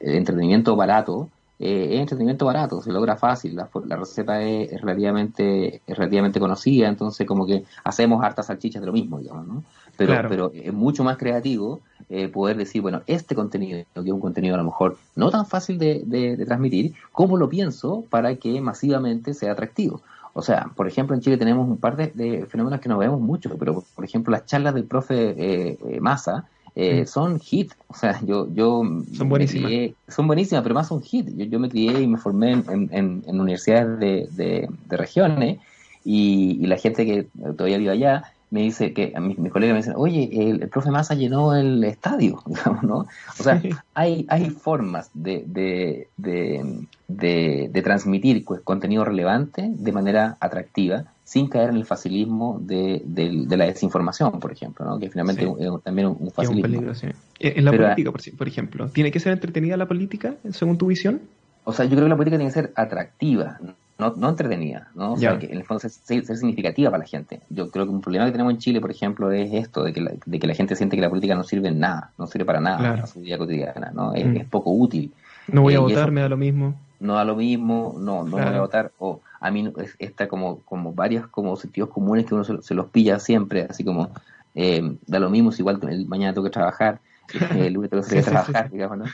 [0.00, 5.80] el, entretenimiento barato eh, es entretenimiento barato, se logra fácil, la, la receta es, relativamente
[5.86, 9.64] es relativamente conocida, entonces como que hacemos hartas salchichas de lo mismo, digamos, ¿no?
[9.96, 14.20] Pero, pero es mucho más creativo eh, poder decir, bueno, este contenido, que es un
[14.20, 18.60] contenido a lo mejor no tan fácil de, de, transmitir, ¿cómo lo pienso para que
[18.60, 20.02] masivamente sea atractivo?
[20.34, 23.56] O sea, por ejemplo, en Chile tenemos un par de, fenómenos que no vemos mucho,
[23.58, 27.72] pero por ejemplo, las charlas del profe eh, eh Massa eh, son hit.
[27.88, 28.48] O sea, yo.
[28.52, 28.82] yo
[29.16, 29.72] son buenísimas.
[30.08, 31.28] son buenísimas, pero más son hit.
[31.36, 35.58] Yo, yo me crié y me formé en, en, en universidades de, de, de regiones
[36.04, 39.78] y, y, la gente que todavía vive allá me dice que a mis, colegas me
[39.78, 42.98] dicen, oye, el, profe Massa llenó el estadio, digamos, ¿no?
[42.98, 43.60] O sea,
[43.94, 51.48] hay, hay formas de, de, de, de, transmitir pues, contenido relevante de manera atractiva sin
[51.48, 53.02] caer en el facilismo de,
[53.48, 54.98] la desinformación, por ejemplo, ¿no?
[54.98, 56.56] que finalmente es también un, facilismo.
[56.56, 57.06] un peligro, sí.
[57.38, 61.20] Eh, en la política, por, ejemplo, ¿tiene que ser entretenida la política, según tu visión?
[61.64, 63.60] O sea, yo creo que la política tiene que ser atractiva,
[63.98, 65.12] no, no entretenida, ¿no?
[65.12, 67.40] O sea, que en el fondo ser, ser, significativa para la gente.
[67.50, 70.00] Yo creo que un problema que tenemos en Chile, por ejemplo, es esto, de que
[70.00, 72.44] la, de que la gente siente que la política no sirve en nada, no sirve
[72.44, 74.12] para nada para su vida cotidiana, ¿no?
[74.14, 74.50] Es, mm.
[74.50, 75.12] poco útil.
[75.46, 76.74] No voy a eh, votar, me da lo mismo.
[77.02, 80.92] No da lo mismo, no, no voy a votar, o a mí está como, como
[80.92, 84.10] varios como sentidos comunes que uno se, los pilla siempre, así como,
[84.54, 87.00] eh, da lo mismo, si igual mañana tengo que trabajar,
[87.56, 89.04] el lunes tengo que trabajar, digamos, ¿no?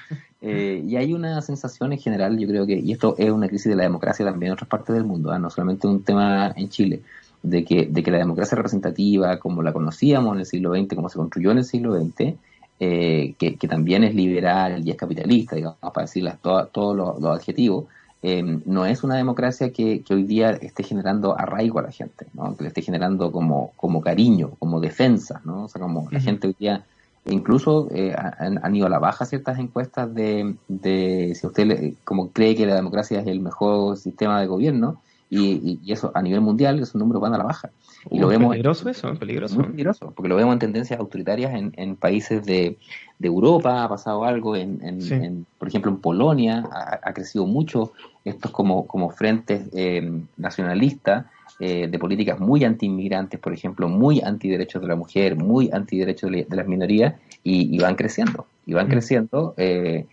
[0.40, 3.70] Eh, y hay una sensación en general, yo creo que, y esto es una crisis
[3.70, 5.38] de la democracia también en otras partes del mundo, ¿ah?
[5.38, 7.00] no solamente un tema en Chile,
[7.42, 11.08] de que, de que la democracia representativa, como la conocíamos en el siglo XX, como
[11.08, 12.34] se construyó en el siglo XX,
[12.80, 17.86] eh, que, también es liberal y es capitalista, digamos, para decirles todos los adjetivos,
[18.22, 22.56] eh, no es una democracia que, hoy día esté generando arraigo a la gente, ¿no?
[22.56, 25.64] que le esté generando como, como cariño, como defensa, ¿no?
[25.64, 26.84] o sea, como la gente hoy día
[27.26, 32.56] incluso eh, han, ido a la baja ciertas encuestas de, de si usted como cree
[32.56, 36.94] que la democracia es el mejor sistema de gobierno y, eso a nivel mundial esos
[36.94, 37.70] números van a la baja
[38.10, 41.96] y lo vemos peligroso eso peligroso peligroso porque lo vemos en tendencias autoritarias en, en
[41.96, 42.78] países de,
[43.18, 46.64] de, Europa ha pasado algo en, en, por ejemplo en Polonia
[47.02, 47.92] ha, crecido mucho
[48.24, 51.26] estos como como frentes eh, nacionalistas
[51.60, 56.46] eh, de políticas muy anti-inmigrantes, por ejemplo, muy anti-derechos de la mujer, muy anti-derechos de,
[56.50, 58.46] las minorías, y, van creciendo.
[58.64, 58.90] Y van mm.
[58.90, 60.06] creciendo, eh,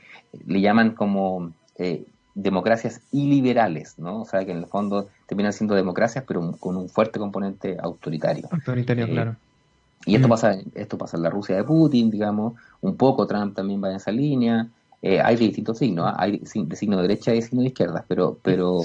[0.47, 2.03] le llaman como eh,
[2.35, 4.21] democracias iliberales, ¿no?
[4.21, 8.47] O sea, que en el fondo terminan siendo democracias, pero con un fuerte componente autoritario.
[8.51, 9.35] Autoritario, claro.
[10.05, 10.29] Y esto mm.
[10.29, 13.95] pasa, esto pasa en la Rusia de Putin, digamos, un poco Trump también va en
[13.95, 14.67] esa línea.
[15.01, 18.37] hay de distintos signos, hay de signo de derecha y de signo de izquierda, pero,
[18.43, 18.81] pero,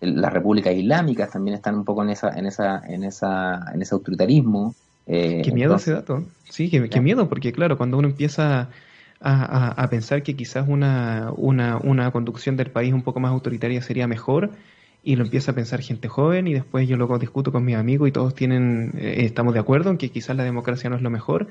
[0.00, 3.94] las repúblicas islámicas también están un poco en esa, en esa, en esa, en ese
[3.94, 4.74] autoritarismo.
[5.06, 6.24] Eh, qué miedo ese dato.
[6.48, 8.68] Sí, qué, miedo, porque claro, cuando uno empieza
[9.20, 14.06] a, pensar que quizás una, una, una, conducción del país un poco más autoritaria sería
[14.06, 14.50] mejor,
[15.02, 18.08] y lo empieza a pensar gente joven, y después yo luego discuto con mis amigos
[18.08, 21.10] y todos tienen, eh, estamos de acuerdo en que quizás la democracia no es lo
[21.10, 21.48] mejor.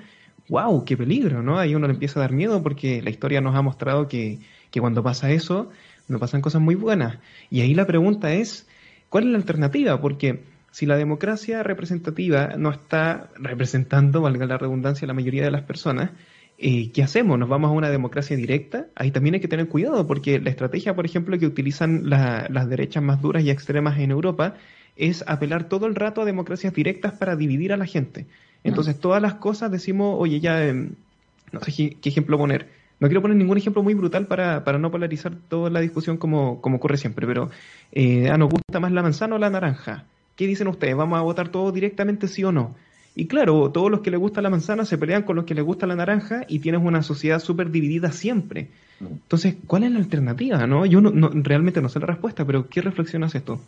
[0.50, 0.84] ¡Wow!
[0.86, 1.44] ¡Qué peligro!
[1.44, 1.60] ¿no?
[1.60, 4.40] Ahí uno le empieza a dar miedo porque la historia nos ha mostrado que,
[4.72, 5.70] que cuando pasa eso,
[6.08, 7.20] me pasan cosas muy buenas.
[7.50, 8.68] Y ahí la pregunta es,
[9.10, 10.02] ¿cuál es la alternativa?
[10.02, 15.64] Porque si la democracia representativa no está representando, valga la redundancia, la mayoría de las
[15.64, 16.12] personas,
[16.60, 17.40] eh, ¿qué hacemos?
[17.40, 18.88] ¿Nos vamos a una democracia directa?
[18.96, 23.02] Ahí también hay que tener cuidado, porque la estrategia, por ejemplo, que utilizan las derechas
[23.02, 24.56] más duras y extremas en Europa
[24.96, 28.28] es apelar todo el rato a democracias directas para dividir a la gente.
[28.64, 30.92] Entonces, todas las cosas decimos, oye, ya, em,
[31.52, 32.68] no sé qué ejemplo poner
[33.00, 36.62] no quiero poner ningún ejemplo muy brutal para, para no polarizar toda la discusión como,
[36.62, 37.50] como ocurre siempre, pero
[37.92, 40.06] eh, ah, ¿nos gusta más la manzana o la naranja?
[40.36, 40.96] ¿Qué dicen ustedes?
[40.96, 42.76] ¿Vamos a votar todo directamente sí o no?
[43.20, 45.66] Y claro, todos los que les gusta la manzana se pelean con los que les
[45.66, 48.70] gusta la naranja y tienes una sociedad súper dividida siempre.
[49.02, 49.08] Mm.
[49.08, 50.66] Entonces, ¿cuál es la alternativa?
[50.66, 53.60] no Yo no, realmente no sé la respuesta, pero ¿qué reflexión haces tú?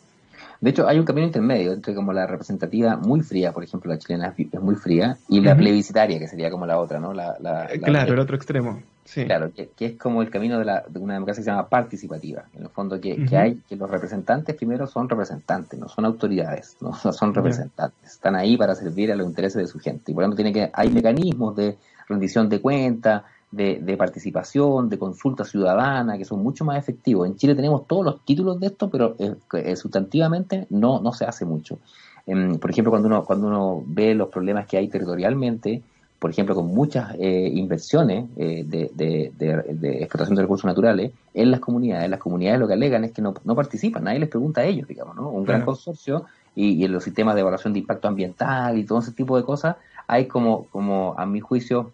[0.62, 4.00] De hecho, hay un camino intermedio entre como la representativa muy fría, por ejemplo, la
[4.00, 7.14] chilena es muy fría, y la plebiscitaria, que sería como la otra, ¿no?
[7.14, 7.36] La,
[7.84, 8.82] claro, el otro extremo.
[9.04, 12.46] Claro, que, es como el camino de, la, de, una democracia que se llama participativa.
[12.54, 16.78] En el fondo, que, que, hay que los representantes primero son representantes, no son autoridades,
[16.82, 18.12] no, son representantes.
[18.13, 20.12] Están ahí para servir a los intereses de su gente.
[20.12, 24.88] Y por lo tanto, tiene que, hay mecanismos de rendición de cuentas, de, de, participación,
[24.88, 27.28] de consulta ciudadana, que son mucho más efectivos.
[27.28, 31.25] En Chile tenemos todos los títulos de esto, pero eh, eh, sustantivamente no, no se
[31.25, 31.80] hace mucho.
[32.25, 35.82] Em, por ejemplo, cuando uno, cuando uno ve los problemas que hay territorialmente,
[36.22, 41.60] por ejemplo, con muchas eh, inversiones eh, de, de, explotación de recursos naturales en las
[41.60, 42.08] comunidades.
[42.12, 45.15] Las comunidades lo que alegan es que no, participan, nadie les pregunta a ellos, digamos,
[45.15, 45.30] ¿no?
[45.30, 49.13] Un gran consorcio y, en los sistemas de evaluación de impacto ambiental y todo ese
[49.13, 51.92] tipo de cosas, hay como, como a mi juicio,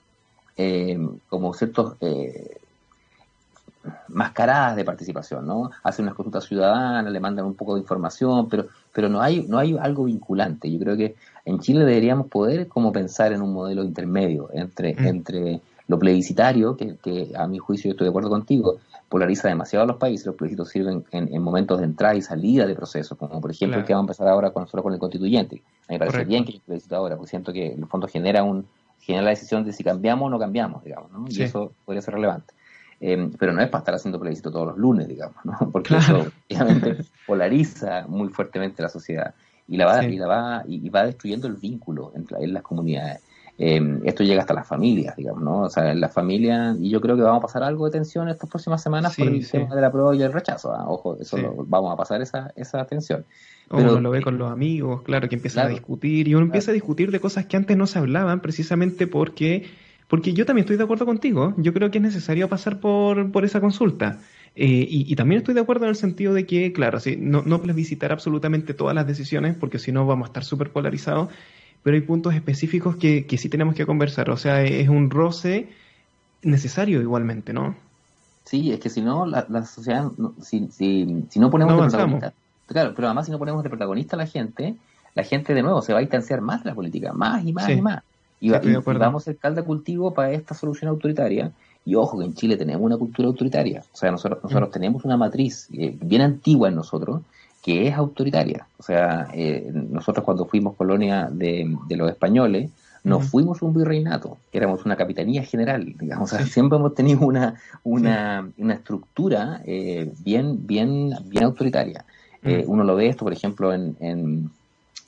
[0.57, 0.99] eh,
[1.29, 2.57] como ciertos eh,
[4.09, 5.71] mascaradas de participación, ¿no?
[5.83, 9.57] Hacen unas consultas ciudadanas, le mandan un poco de información, pero, pero no hay, no
[9.57, 10.69] hay algo vinculante.
[10.69, 11.15] Yo creo que
[11.47, 15.05] en Chile deberíamos poder como pensar en un modelo intermedio entre, mm.
[15.07, 19.87] entre lo plebiscitario, que, que, a mi juicio estoy de acuerdo contigo, polariza demasiado a
[19.87, 23.49] los países, los plebiscitos sirven en, momentos de entrada y salida de procesos, como por
[23.49, 25.63] ejemplo el que vamos a empezar ahora con, nosotros con el constituyente.
[25.87, 28.07] A mí me parece bien que el plebiscito ahora, porque siento que en el fondo
[28.09, 28.65] genera un
[28.99, 31.25] genera la decisión de si cambiamos o no cambiamos, digamos, ¿no?
[31.29, 32.53] y eso podría ser relevante.
[32.99, 35.57] Eh, pero no es para estar haciendo plebiscito todos los lunes, digamos, ¿no?
[35.71, 39.33] porque eso obviamente polariza muy fuertemente la sociedad
[39.67, 43.21] y la va, y la va, y, va destruyendo el vínculo en las comunidades.
[43.59, 45.61] Eh, esto llega hasta las familias, digamos, ¿no?
[45.61, 48.29] O sea, en las familias, y yo creo que vamos a pasar algo de tensión
[48.29, 50.73] estas próximas semanas por el tema de la prueba y el rechazo.
[50.73, 50.85] ¿ah?
[50.87, 51.37] Ojo, eso
[51.67, 53.25] vamos a pasar esa, esa tensión.
[53.69, 56.69] Pero, uno lo ve con los amigos, claro, que empiezan a discutir, y uno empieza
[56.69, 59.65] a discutir de cosas que antes no se hablaban, precisamente porque,
[60.07, 63.43] porque yo también estoy de acuerdo contigo, yo creo que es necesario pasar por, por
[63.43, 64.19] esa consulta.
[64.59, 67.59] Eh, y, también estoy de acuerdo en el sentido de que, claro, sí, no, no
[67.59, 71.29] visitar absolutamente todas las decisiones, porque si no vamos a estar súper polarizados,
[71.83, 74.31] pero hay puntos específicos que, que sí tenemos que conversar.
[74.31, 75.69] O sea, es un roce
[76.41, 77.75] necesario igualmente, ¿no?
[78.45, 80.09] Sí, es que si no, la, sociedad,
[80.41, 82.33] si, si, si, no ponemos de protagonista,
[82.65, 84.75] claro, pero además si no ponemos de protagonista a la gente,
[85.13, 87.69] la gente de nuevo se va a distanciar más de la política, más y más
[87.69, 88.03] y más.
[88.39, 91.51] Y, vamos a ser calda cultivo para esta solución autoritaria.
[91.87, 93.81] Y ojo que en Chile tenemos una cultura autoritaria.
[93.93, 94.73] O sea, nosotros, nosotros mm.
[94.73, 97.21] tenemos una matriz eh, bien antigua en nosotros,
[97.63, 98.67] que es autoritaria.
[98.77, 102.71] O sea, eh, nosotros cuando fuimos colonia de, los españoles,
[103.05, 108.73] no fuimos un virreinato, éramos una capitanía general, digamos, siempre hemos tenido una, una, una
[108.73, 112.03] estructura eh, bien, bien, bien autoritaria.
[112.43, 114.49] Eh, uno lo ve esto, por ejemplo, en, en,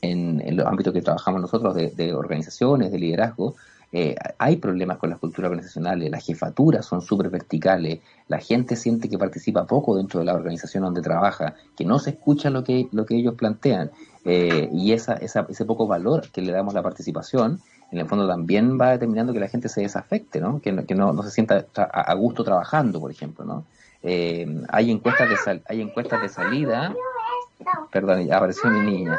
[0.02, 3.56] en, los ámbitos que trabajamos nosotros de, de organizaciones, de liderazgo,
[3.92, 9.10] eh, hay problemas con las culturas organizacionales, las jefaturas son súper verticales, la gente siente
[9.10, 12.88] que participa poco dentro de la organización donde trabaja, que no se escucha lo que,
[12.92, 13.92] lo que ellos plantean,
[14.26, 17.62] eh, y esa, esa, ese poco valor que le damos a la participación,
[17.92, 20.62] en el fondo también va determinando que la gente se desafecte, ¿no?
[20.62, 23.46] que, que no, no, se sienta a gusto trabajando, por ejemplo.
[23.46, 23.66] ¿no?
[24.04, 26.94] Eh, hay, encuestas de hay encuestas de salida,
[27.92, 29.18] perdón, apareció mi niña.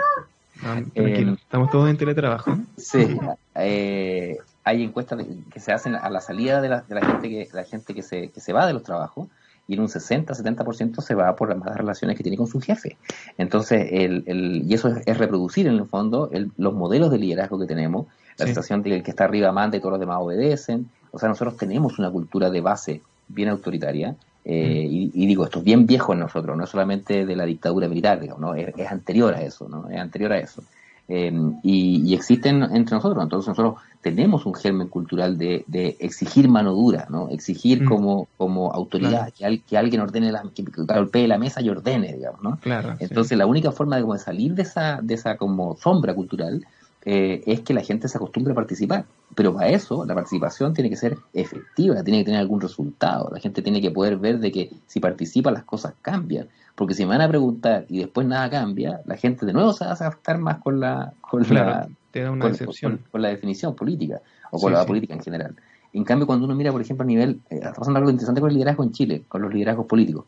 [1.35, 2.57] estamos todos en teletrabajo.
[2.77, 3.19] Sí,
[3.55, 4.39] eh,
[4.71, 7.65] hay encuestas que se hacen a la salida de la, de la gente que la
[7.65, 9.29] gente que se, que se va de los trabajos
[9.67, 12.97] y en un 60-70% se va por las malas relaciones que tiene con su jefe.
[13.39, 17.67] Entonces, el, el, y eso es, reproducir en el fondo los modelos de liderazgo que
[17.67, 18.07] tenemos,
[18.37, 20.91] la sensación de que el que está arriba manda y todos los demás obedecen.
[21.13, 24.17] O sea, nosotros tenemos una cultura de base bien autoritaria.
[24.45, 25.11] Eh, mm.
[25.15, 28.41] y, digo, esto es bien viejo en nosotros, no solamente de la dictadura militar, digamos,
[28.41, 28.55] ¿no?
[28.55, 29.89] es, es anterior a eso, ¿no?
[29.89, 30.65] Es anterior a eso.
[31.13, 33.21] Em, y, existen entre nosotros.
[33.21, 35.65] Entonces nosotros tenemos un germen cultural de,
[35.99, 37.29] exigir mano dura, ¿no?
[37.31, 37.89] Exigir mm.
[37.89, 42.41] como, como autoridad, que, que, alguien ordene, la, que golpee la mesa y ordene, digamos,
[42.43, 42.59] ¿no?
[42.61, 46.65] Claro, Entonces la única forma de, como salir de esa, de esa como sombra cultural
[47.05, 49.05] eh, es que la gente se acostumbre a participar.
[49.35, 53.31] Pero para eso la participación tiene que ser efectiva, tiene que tener algún resultado.
[53.33, 56.49] La gente tiene que poder ver de que si participa las cosas cambian.
[56.75, 59.85] Porque si me van a preguntar y después nada cambia, la gente de nuevo se
[59.85, 64.21] va a afectar más con la, con la, con, la definición política
[64.51, 65.55] o con la política en general.
[65.93, 68.51] En cambio, cuando uno mira, por ejemplo, a nivel, eh, está pasando algo interesante con
[68.51, 70.25] el liderazgo en Chile, con los liderazgos políticos,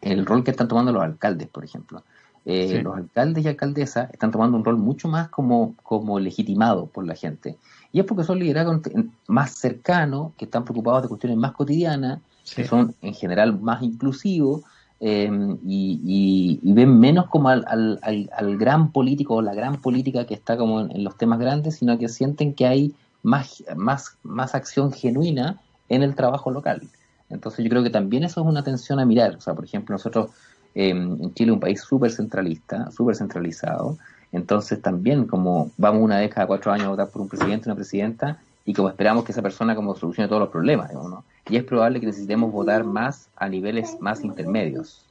[0.00, 2.02] el rol que están tomando los alcaldes, por ejemplo.
[2.46, 7.06] Eh, los alcaldes y alcaldesas están tomando un rol mucho más como, como legitimado por
[7.06, 7.56] la gente.
[7.92, 8.80] Y es porque son liderazgos
[9.28, 12.20] más cercanos, que están preocupados de cuestiones más cotidianas,
[12.54, 14.62] que son en general más inclusivos,
[15.06, 17.64] Em, y, ven menos como al,
[18.00, 21.98] al, gran político o la gran política que está como en, los temas grandes, sino
[21.98, 26.88] que sienten que hay más, más, más acción genuina en el trabajo local.
[27.28, 29.36] Entonces yo creo que también eso es una atención a mirar.
[29.36, 30.30] O sea, por ejemplo, nosotros
[30.74, 33.96] en Chile, un país súper centralista, súper centralizado,
[34.32, 37.76] entonces también como vamos una vez cada cuatro años a votar por un presidente, una
[37.76, 41.24] presidenta, y como esperamos que esa persona como solucione todos los problemas, ¿no?
[41.48, 45.04] Y es probable que necesitemos votar más a niveles más intermedios.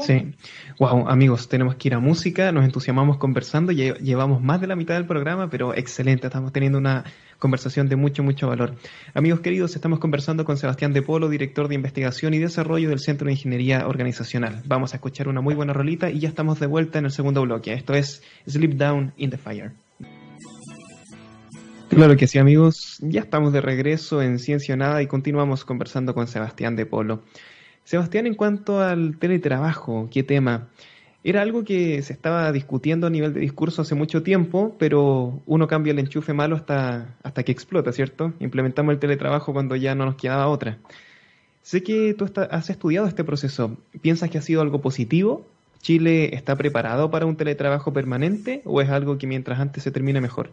[0.00, 0.32] Sí.
[0.78, 4.94] Wow, amigos, tenemos que ir a música, nos entusiasmamos conversando, llevamos más de la mitad
[4.94, 7.04] del programa, pero excelente, estamos teniendo una
[7.38, 8.74] conversación de mucho, mucho valor.
[9.14, 13.26] Amigos queridos, estamos conversando con Sebastián De Polo, director de investigación y desarrollo del Centro
[13.26, 14.62] de Ingeniería Organizacional.
[14.66, 17.42] Vamos a escuchar una muy buena rolita y ya estamos de vuelta en el segundo
[17.42, 17.72] bloque.
[17.72, 19.72] Esto es Sleep Down in the Fire.
[21.94, 22.98] Claro que sí, amigos.
[23.00, 27.22] Ya estamos de regreso en Ciencia Nada y continuamos conversando con Sebastián de Polo.
[27.84, 30.68] Sebastián, en cuanto al teletrabajo, ¿qué tema?
[31.24, 35.66] era algo que se estaba discutiendo a nivel de discurso hace mucho tiempo, pero uno
[35.66, 38.34] cambia el enchufe malo hasta, hasta que explota, ¿cierto?
[38.40, 40.78] Implementamos el teletrabajo cuando ya no nos quedaba otra.
[41.62, 43.78] Sé que tú has estudiado este proceso.
[44.02, 45.46] ¿Piensas que ha sido algo positivo?
[45.80, 50.20] ¿Chile está preparado para un teletrabajo permanente o es algo que mientras antes se termine
[50.20, 50.50] mejor?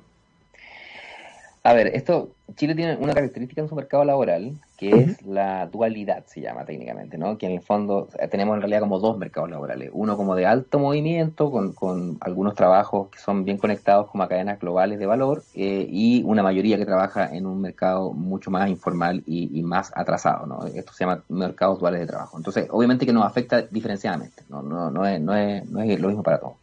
[1.64, 6.26] A ver, esto, Chile tiene una característica en su mercado laboral, que es la dualidad,
[6.26, 7.38] se llama técnicamente, ¿no?
[7.38, 9.92] Que en el fondo tenemos en realidad como dos mercados laborales.
[9.94, 14.28] Uno como de alto movimiento, con, con algunos trabajos que son bien conectados como a
[14.28, 18.68] cadenas globales de valor, eh, y una mayoría que trabaja en un mercado mucho más
[18.68, 20.66] informal y, más atrasado, ¿no?
[20.66, 22.38] Esto se llama mercados duales de trabajo.
[22.38, 24.64] Entonces, obviamente que nos afecta diferenciadamente, ¿no?
[24.64, 26.61] No, no, es, no, es, no es lo mismo para todos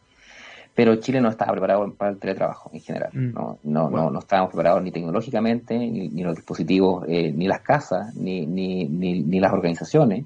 [0.79, 3.11] pero Chile no estaba preparado para el teletrabajo en general.
[3.13, 3.33] Mm.
[3.35, 8.15] No, no, no, no, estábamos preparados ni tecnológicamente, ni, los dispositivos, eh, ni las casas,
[8.15, 10.25] ni, ni, ni, las organizaciones.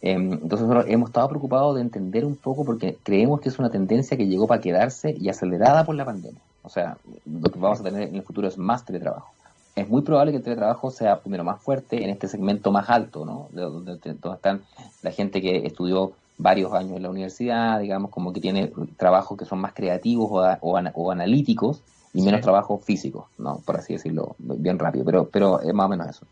[0.00, 3.70] Em, entonces nosotros hemos estado preocupados de entender un poco porque creemos que es una
[3.70, 6.40] tendencia que llegó para quedarse y acelerada por la pandemia.
[6.64, 9.30] O sea, lo que vamos a tener en el futuro es más teletrabajo.
[9.76, 13.24] Es muy probable que el teletrabajo sea primero más fuerte en este segmento más alto,
[13.24, 13.46] ¿no?
[13.52, 14.62] donde, donde están
[15.02, 19.44] la gente que estudió varios años en la universidad, digamos, como que tiene trabajos que
[19.44, 20.28] son más creativos
[20.60, 21.80] o, analíticos
[22.14, 23.60] y menos trabajos físicos, ¿no?
[23.64, 26.26] Por así decirlo, bien rápido, pero, pero es más o menos eso.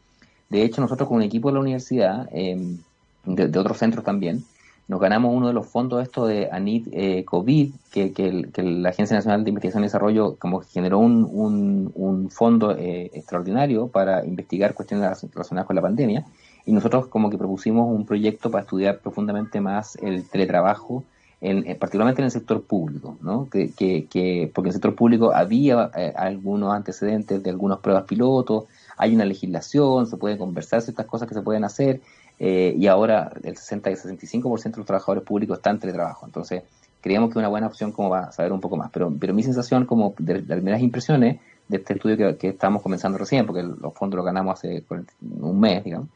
[0.49, 2.79] De hecho, nosotros con un equipo de la universidad, em,
[3.25, 4.45] de, otros centros también,
[4.89, 9.17] nos ganamos uno de los fondos esto de ANIT eh, COVID, que, que, la Agencia
[9.17, 15.23] Nacional de Investigación y Desarrollo como generó un, un, fondo eh, extraordinario para investigar cuestiones
[15.33, 16.25] relacionadas con la pandemia
[16.67, 21.05] y nosotros como que propusimos un proyecto para estudiar profundamente más el teletrabajo,
[21.41, 23.49] en, particularmente en el sector público, ¿no?
[23.49, 28.65] Que, que, porque en el sector público había eh, algunos antecedentes de algunas pruebas pilotos,
[28.97, 32.03] hay una legislación, se pueden conversar ciertas cosas que se pueden hacer,
[32.39, 36.27] eh, y ahora el 60 y 65% de los trabajadores públicos están en teletrabajo.
[36.27, 36.63] Entonces,
[37.01, 38.91] creíamos que una buena opción como va a saber un poco más.
[38.91, 41.39] Pero, pero mi sensación, como de, las primeras impresiones
[41.69, 44.85] de este estudio que, que estamos comenzando recién, porque los fondos los ganamos hace
[45.21, 46.09] un mes, digamos,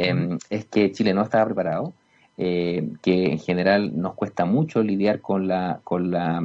[0.00, 1.92] Em, es que Chile no estaba preparado,
[2.36, 6.40] eh, que en general nos cuesta mucho lidiar con la, con, la,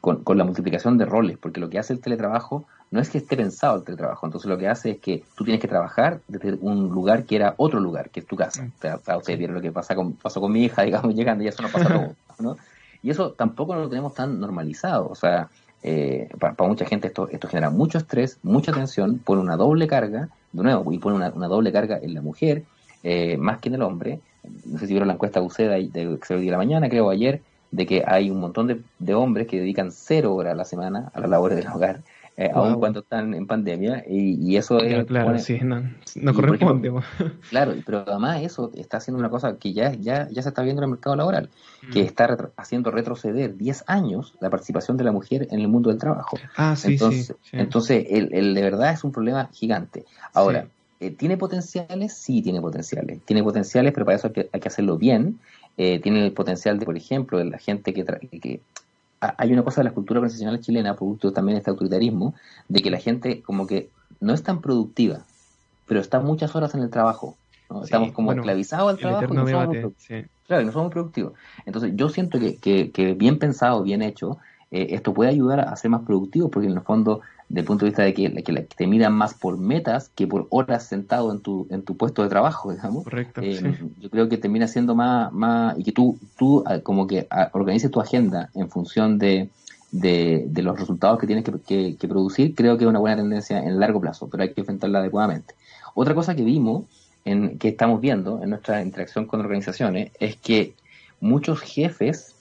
[0.00, 3.36] con, la multiplicación de roles, porque lo que hace el teletrabajo no es que esté
[3.36, 6.90] pensado el teletrabajo, entonces lo que hace es que tú tienes que trabajar desde un
[6.90, 8.68] lugar que era otro lugar, que es tu casa.
[8.78, 11.48] O sea, ustedes vieron lo que pasa con, pasó con mi hija, digamos, llegando y
[11.48, 12.56] eso no pasa todo, ¿no?
[13.02, 15.48] Y eso tampoco lo tenemos tan normalizado, o sea,
[15.82, 20.28] eh, para, mucha gente esto, esto genera mucho estrés, mucha tensión, pone una doble carga,
[20.52, 22.62] de nuevo, y pone una, una doble carga en la mujer,
[23.02, 24.20] eh, más que en el hombre.
[24.64, 27.40] No sé si vieron la encuesta UCEDA de, de, de la mañana, creo ayer,
[27.70, 31.10] de que hay un montón de, de, hombres que dedican cero horas a la semana
[31.14, 32.02] a las labores del hogar,
[32.36, 35.04] eh, aun cuando están en pandemia, y, eso es...
[35.04, 36.90] Claro, sí, no, corresponde.
[37.50, 40.80] claro, pero además eso está haciendo una cosa que ya, ya, ya se está viendo
[40.80, 41.50] en el mercado laboral,
[41.92, 42.06] que mm.
[42.06, 46.38] está haciendo retroceder 10 años la participación de la mujer en el mundo del trabajo.
[46.56, 50.04] Ah, sí, entonces, sí, Entonces, el, el, de verdad es un problema gigante.
[50.32, 50.66] Ahora,
[51.10, 52.14] ¿Tiene potenciales?
[52.14, 53.20] Sí, tiene potenciales.
[53.24, 55.40] Tiene potenciales, pero para eso hay que, hacerlo bien.
[55.76, 58.60] Eh, tiene el potencial de, por ejemplo, de la gente que, que
[59.20, 62.34] hay una cosa de la cultura organizacional chilena, producto también de este autoritarismo,
[62.68, 63.88] de que la gente como que
[64.20, 65.20] no es tan productiva,
[65.86, 67.36] pero está muchas horas en el trabajo.
[67.82, 69.32] Estamos como esclavizados al trabajo.
[69.34, 69.76] no somos
[70.46, 71.32] Claro, no somos productivos.
[71.64, 74.38] Entonces, yo siento que, que, bien pensado, bien hecho,
[74.70, 77.22] eh, esto puede ayudar a ser más productivo, porque en el fondo
[77.52, 80.84] del punto de vista de que, que, te miran más por metas que por horas
[80.84, 83.04] sentado en tu, en tu puesto de trabajo, digamos.
[83.04, 83.42] Correcto.
[83.42, 87.26] Eh, yo creo que termina siendo más, más y que tú, tú ah, como que
[87.30, 89.50] ah, organices tu agenda en función de,
[89.90, 93.78] de, los resultados que tienes que, que, producir, creo que es una buena tendencia en
[93.78, 95.54] largo plazo, pero hay que enfrentarla adecuadamente.
[95.94, 96.84] Otra cosa que vimos,
[97.26, 100.72] en, que estamos viendo en nuestra interacción con organizaciones, es que
[101.20, 102.34] muchos jefes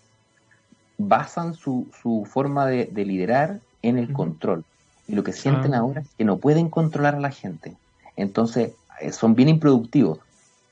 [0.97, 4.63] basan su, su forma de, de liderar en el control.
[5.11, 5.79] Y lo que sienten ah.
[5.79, 7.75] ahora es que no pueden controlar a la gente.
[8.15, 10.19] Entonces, eh, son bien improductivos.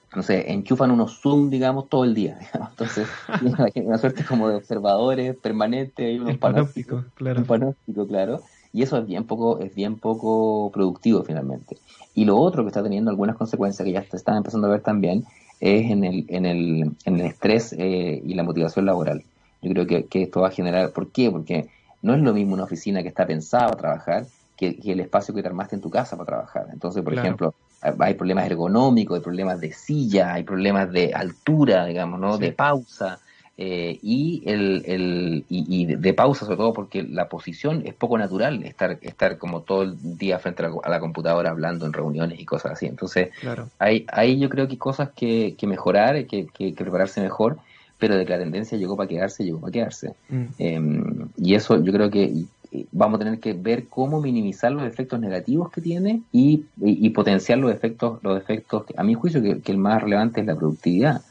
[0.05, 2.39] Entonces, enchufan unos Zoom, digamos, todo el día.
[2.53, 3.07] Entonces,
[3.73, 6.19] tienen una suerte como de observadores permanentes.
[6.21, 7.41] Un panóptico, claro.
[7.41, 8.41] Un panóptico, claro.
[8.71, 11.77] Y eso es bien poco, es bien poco productivo finalmente.
[12.15, 14.81] Y lo otro que está teniendo algunas consecuencias que ya se están empezando a ver
[14.81, 15.25] también
[15.59, 19.23] es en el, en el, en el estrés eh, y la motivación laboral.
[19.61, 21.29] Yo creo que, que, esto va a generar, ¿por qué?
[21.29, 21.67] Porque
[22.01, 24.25] no es lo mismo una oficina que está pensada para trabajar
[24.59, 26.67] que, el espacio que te armaste en tu casa para trabajar.
[26.73, 32.19] Entonces, por ejemplo, hay problemas ergonómicos, hay problemas de silla, hay problemas de altura, digamos,
[32.19, 32.37] ¿no?
[32.37, 33.19] De pausa.
[33.61, 38.63] Eh, y, el, el y, de pausa sobre todo porque la posición es poco natural
[38.63, 42.71] estar estar como todo el día frente a la, computadora hablando en reuniones y cosas
[42.71, 43.31] así entonces
[43.77, 47.57] hay, hay yo creo que cosas que, que mejorar que, que, prepararse mejor
[47.99, 50.13] pero de que la tendencia llegó para quedarse, llegó para quedarse.
[50.29, 50.45] Mm.
[50.57, 52.45] Em, y eso yo creo que
[52.91, 56.65] vamos a tener que ver cómo minimizar los efectos negativos que tiene y,
[57.09, 61.21] potenciar los efectos, los efectos, a mi juicio, que, el más relevante es la productividad,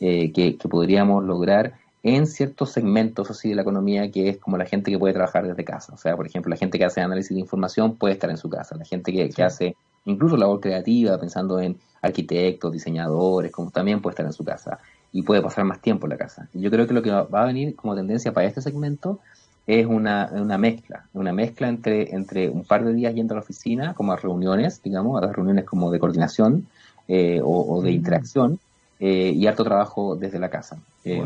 [0.00, 4.64] eh, que, podríamos lograr en ciertos segmentos así de la economía que es como la
[4.64, 5.94] gente que puede trabajar desde casa.
[5.94, 8.48] O sea, por ejemplo, la gente que hace análisis de información puede estar en su
[8.48, 14.00] casa, la gente que, que hace incluso labor creativa, pensando en arquitectos, diseñadores, como también
[14.00, 14.78] puede estar en su casa
[15.12, 16.48] y puede pasar más tiempo en la casa.
[16.54, 19.20] Yo creo que lo que va a venir como tendencia para este segmento
[19.66, 23.42] es una, una mezcla, una mezcla entre, entre un par de días yendo a la
[23.42, 26.66] oficina, como a reuniones, digamos, a las reuniones como de coordinación
[27.06, 27.94] eh, o, de mm.
[27.94, 28.58] interacción,
[28.98, 30.78] eh, y harto trabajo desde la casa.
[31.04, 31.22] Eh,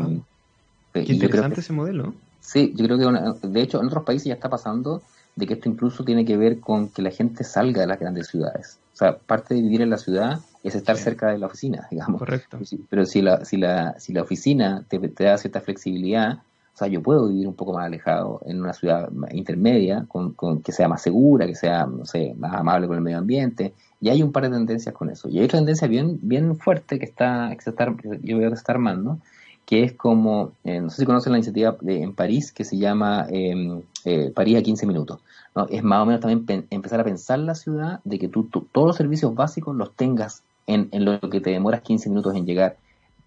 [0.93, 2.13] Qué interesante ese modelo.
[2.39, 5.01] Sí, yo creo que, de hecho, en otros países ya está pasando
[5.35, 8.27] de que esto incluso tiene que ver con que la gente salga de las grandes
[8.27, 8.77] ciudades.
[8.93, 12.19] O sea, parte de vivir en la ciudad es estar cerca de la oficina, digamos.
[12.19, 12.57] Correcto.
[12.89, 16.39] Pero si la, si la, si la oficina te, te da cierta flexibilidad,
[16.73, 20.33] o sea, yo puedo vivir un poco más alejado en una ciudad intermedia, con,
[20.63, 23.73] que sea más segura, que sea, no sé, más amable con el medio ambiente.
[24.01, 25.29] Y hay un par de tendencias con eso.
[25.29, 28.71] Y hay otra tendencia bien, bien fuerte que está, que está yo veo que está
[28.71, 29.19] armando,
[29.67, 32.77] que es como, eh, no sé si conocen la iniciativa de, en París que se
[32.77, 35.19] llama em, eh, París a 15 minutos.
[35.55, 35.67] ¿no?
[35.69, 38.95] Es más o menos también empezar a pensar la ciudad de que tú, todos los
[38.95, 42.77] servicios básicos los tengas en, en, lo que te demoras 15 minutos en llegar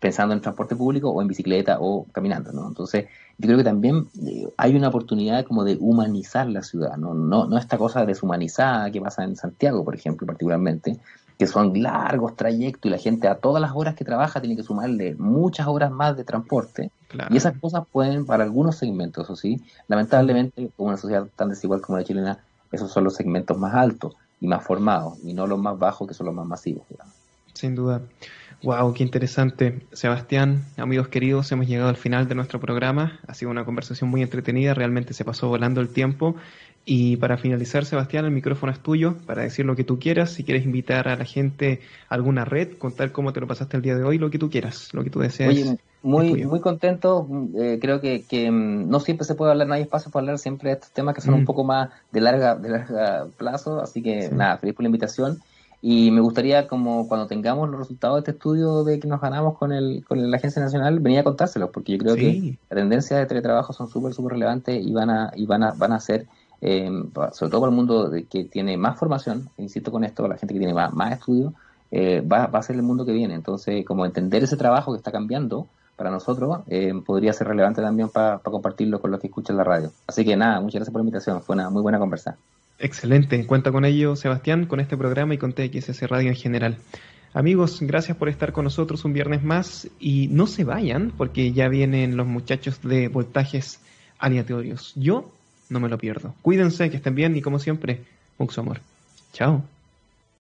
[0.01, 2.69] pensando en transporte público o en bicicleta o caminando, ¿no?
[2.69, 3.07] Entonces,
[3.39, 7.15] yo creo que también eh, hay una oportunidad como de humanizar la ciudad, ¿no?
[7.15, 10.99] No, no esta cosa deshumanizada que pasa en Santiago, por ejemplo, particularmente,
[11.39, 14.63] que son largos trayectos y la gente a todas las horas que trabaja tiene que
[14.63, 16.91] sumarle muchas horas más de transporte.
[17.31, 19.61] Y esas cosas pueden, para algunos segmentos, ¿o sí?
[19.89, 22.39] Lamentablemente, con una sociedad tan desigual como la chilena,
[22.73, 26.15] esos son los segmentos más altos y más formados, y no los más bajos, que
[26.15, 27.16] son los más masivos, digamos.
[27.57, 28.03] Sin duda.
[28.63, 29.81] Wow, qué interesante.
[29.93, 33.21] Sebastián, amigos queridos, hemos llegado al final de nuestro programa.
[33.27, 36.37] Ha sido una conversación muy entretenida, realmente se pasó volando el tiempo.
[36.85, 40.31] Y para finalizar, Sebastián, el micrófono es tuyo para decir lo que tú quieras.
[40.31, 43.83] Si quieres invitar a la gente a alguna red, contar cómo te lo pasaste el
[43.83, 45.51] día de hoy, lo que tú quieras, lo que tú deseas.
[45.51, 47.27] Oye, muy, muy contento.
[47.59, 50.39] Eh, creo que, que, mm, no siempre se puede hablar, no hay espacio para hablar
[50.39, 51.47] siempre de estos temas que son un mm.
[51.47, 53.81] poco más de larga, de larga plazo.
[53.81, 55.41] Así que nada, feliz por la invitación.
[55.83, 59.57] Y me gustaría, como cuando tengamos los resultados de este estudio de que nos ganamos
[59.59, 63.19] con, el, con la Agencia Nacional, venir a contárselos, porque yo creo que la tendencia
[63.19, 66.27] de teletrabajo son súper, súper relevantes y van a, y van a, van a ser,
[66.61, 66.91] eh,
[67.33, 70.55] sobre todo para el mundo de, que tiene más formación, insisto con esto, la gente
[70.55, 71.53] que tiene más, más estudios,
[71.91, 73.35] eh, va, va a ser el mundo que viene.
[73.35, 78.09] Entonces, como entender ese trabajo que está cambiando para nosotros, eh, podría ser relevante también
[78.09, 79.91] para compartirlo con los que escuchan la radio.
[80.07, 82.37] Así que nada, muchas gracias por la invitación, fue una muy buena conversa.
[82.79, 86.77] Excelente, cuenta con ello Sebastián, con este programa y con TXS Radio en general.
[87.33, 91.69] Amigos, gracias por estar con nosotros un viernes más y no se vayan porque ya
[91.69, 93.81] vienen los muchachos de voltajes
[94.19, 94.93] aleatorios.
[94.95, 95.31] Yo
[95.69, 96.35] no me lo pierdo.
[96.43, 98.05] Cuídense, que estén bien y como siempre,
[98.39, 98.81] mucho amor.
[99.33, 99.65] Chao.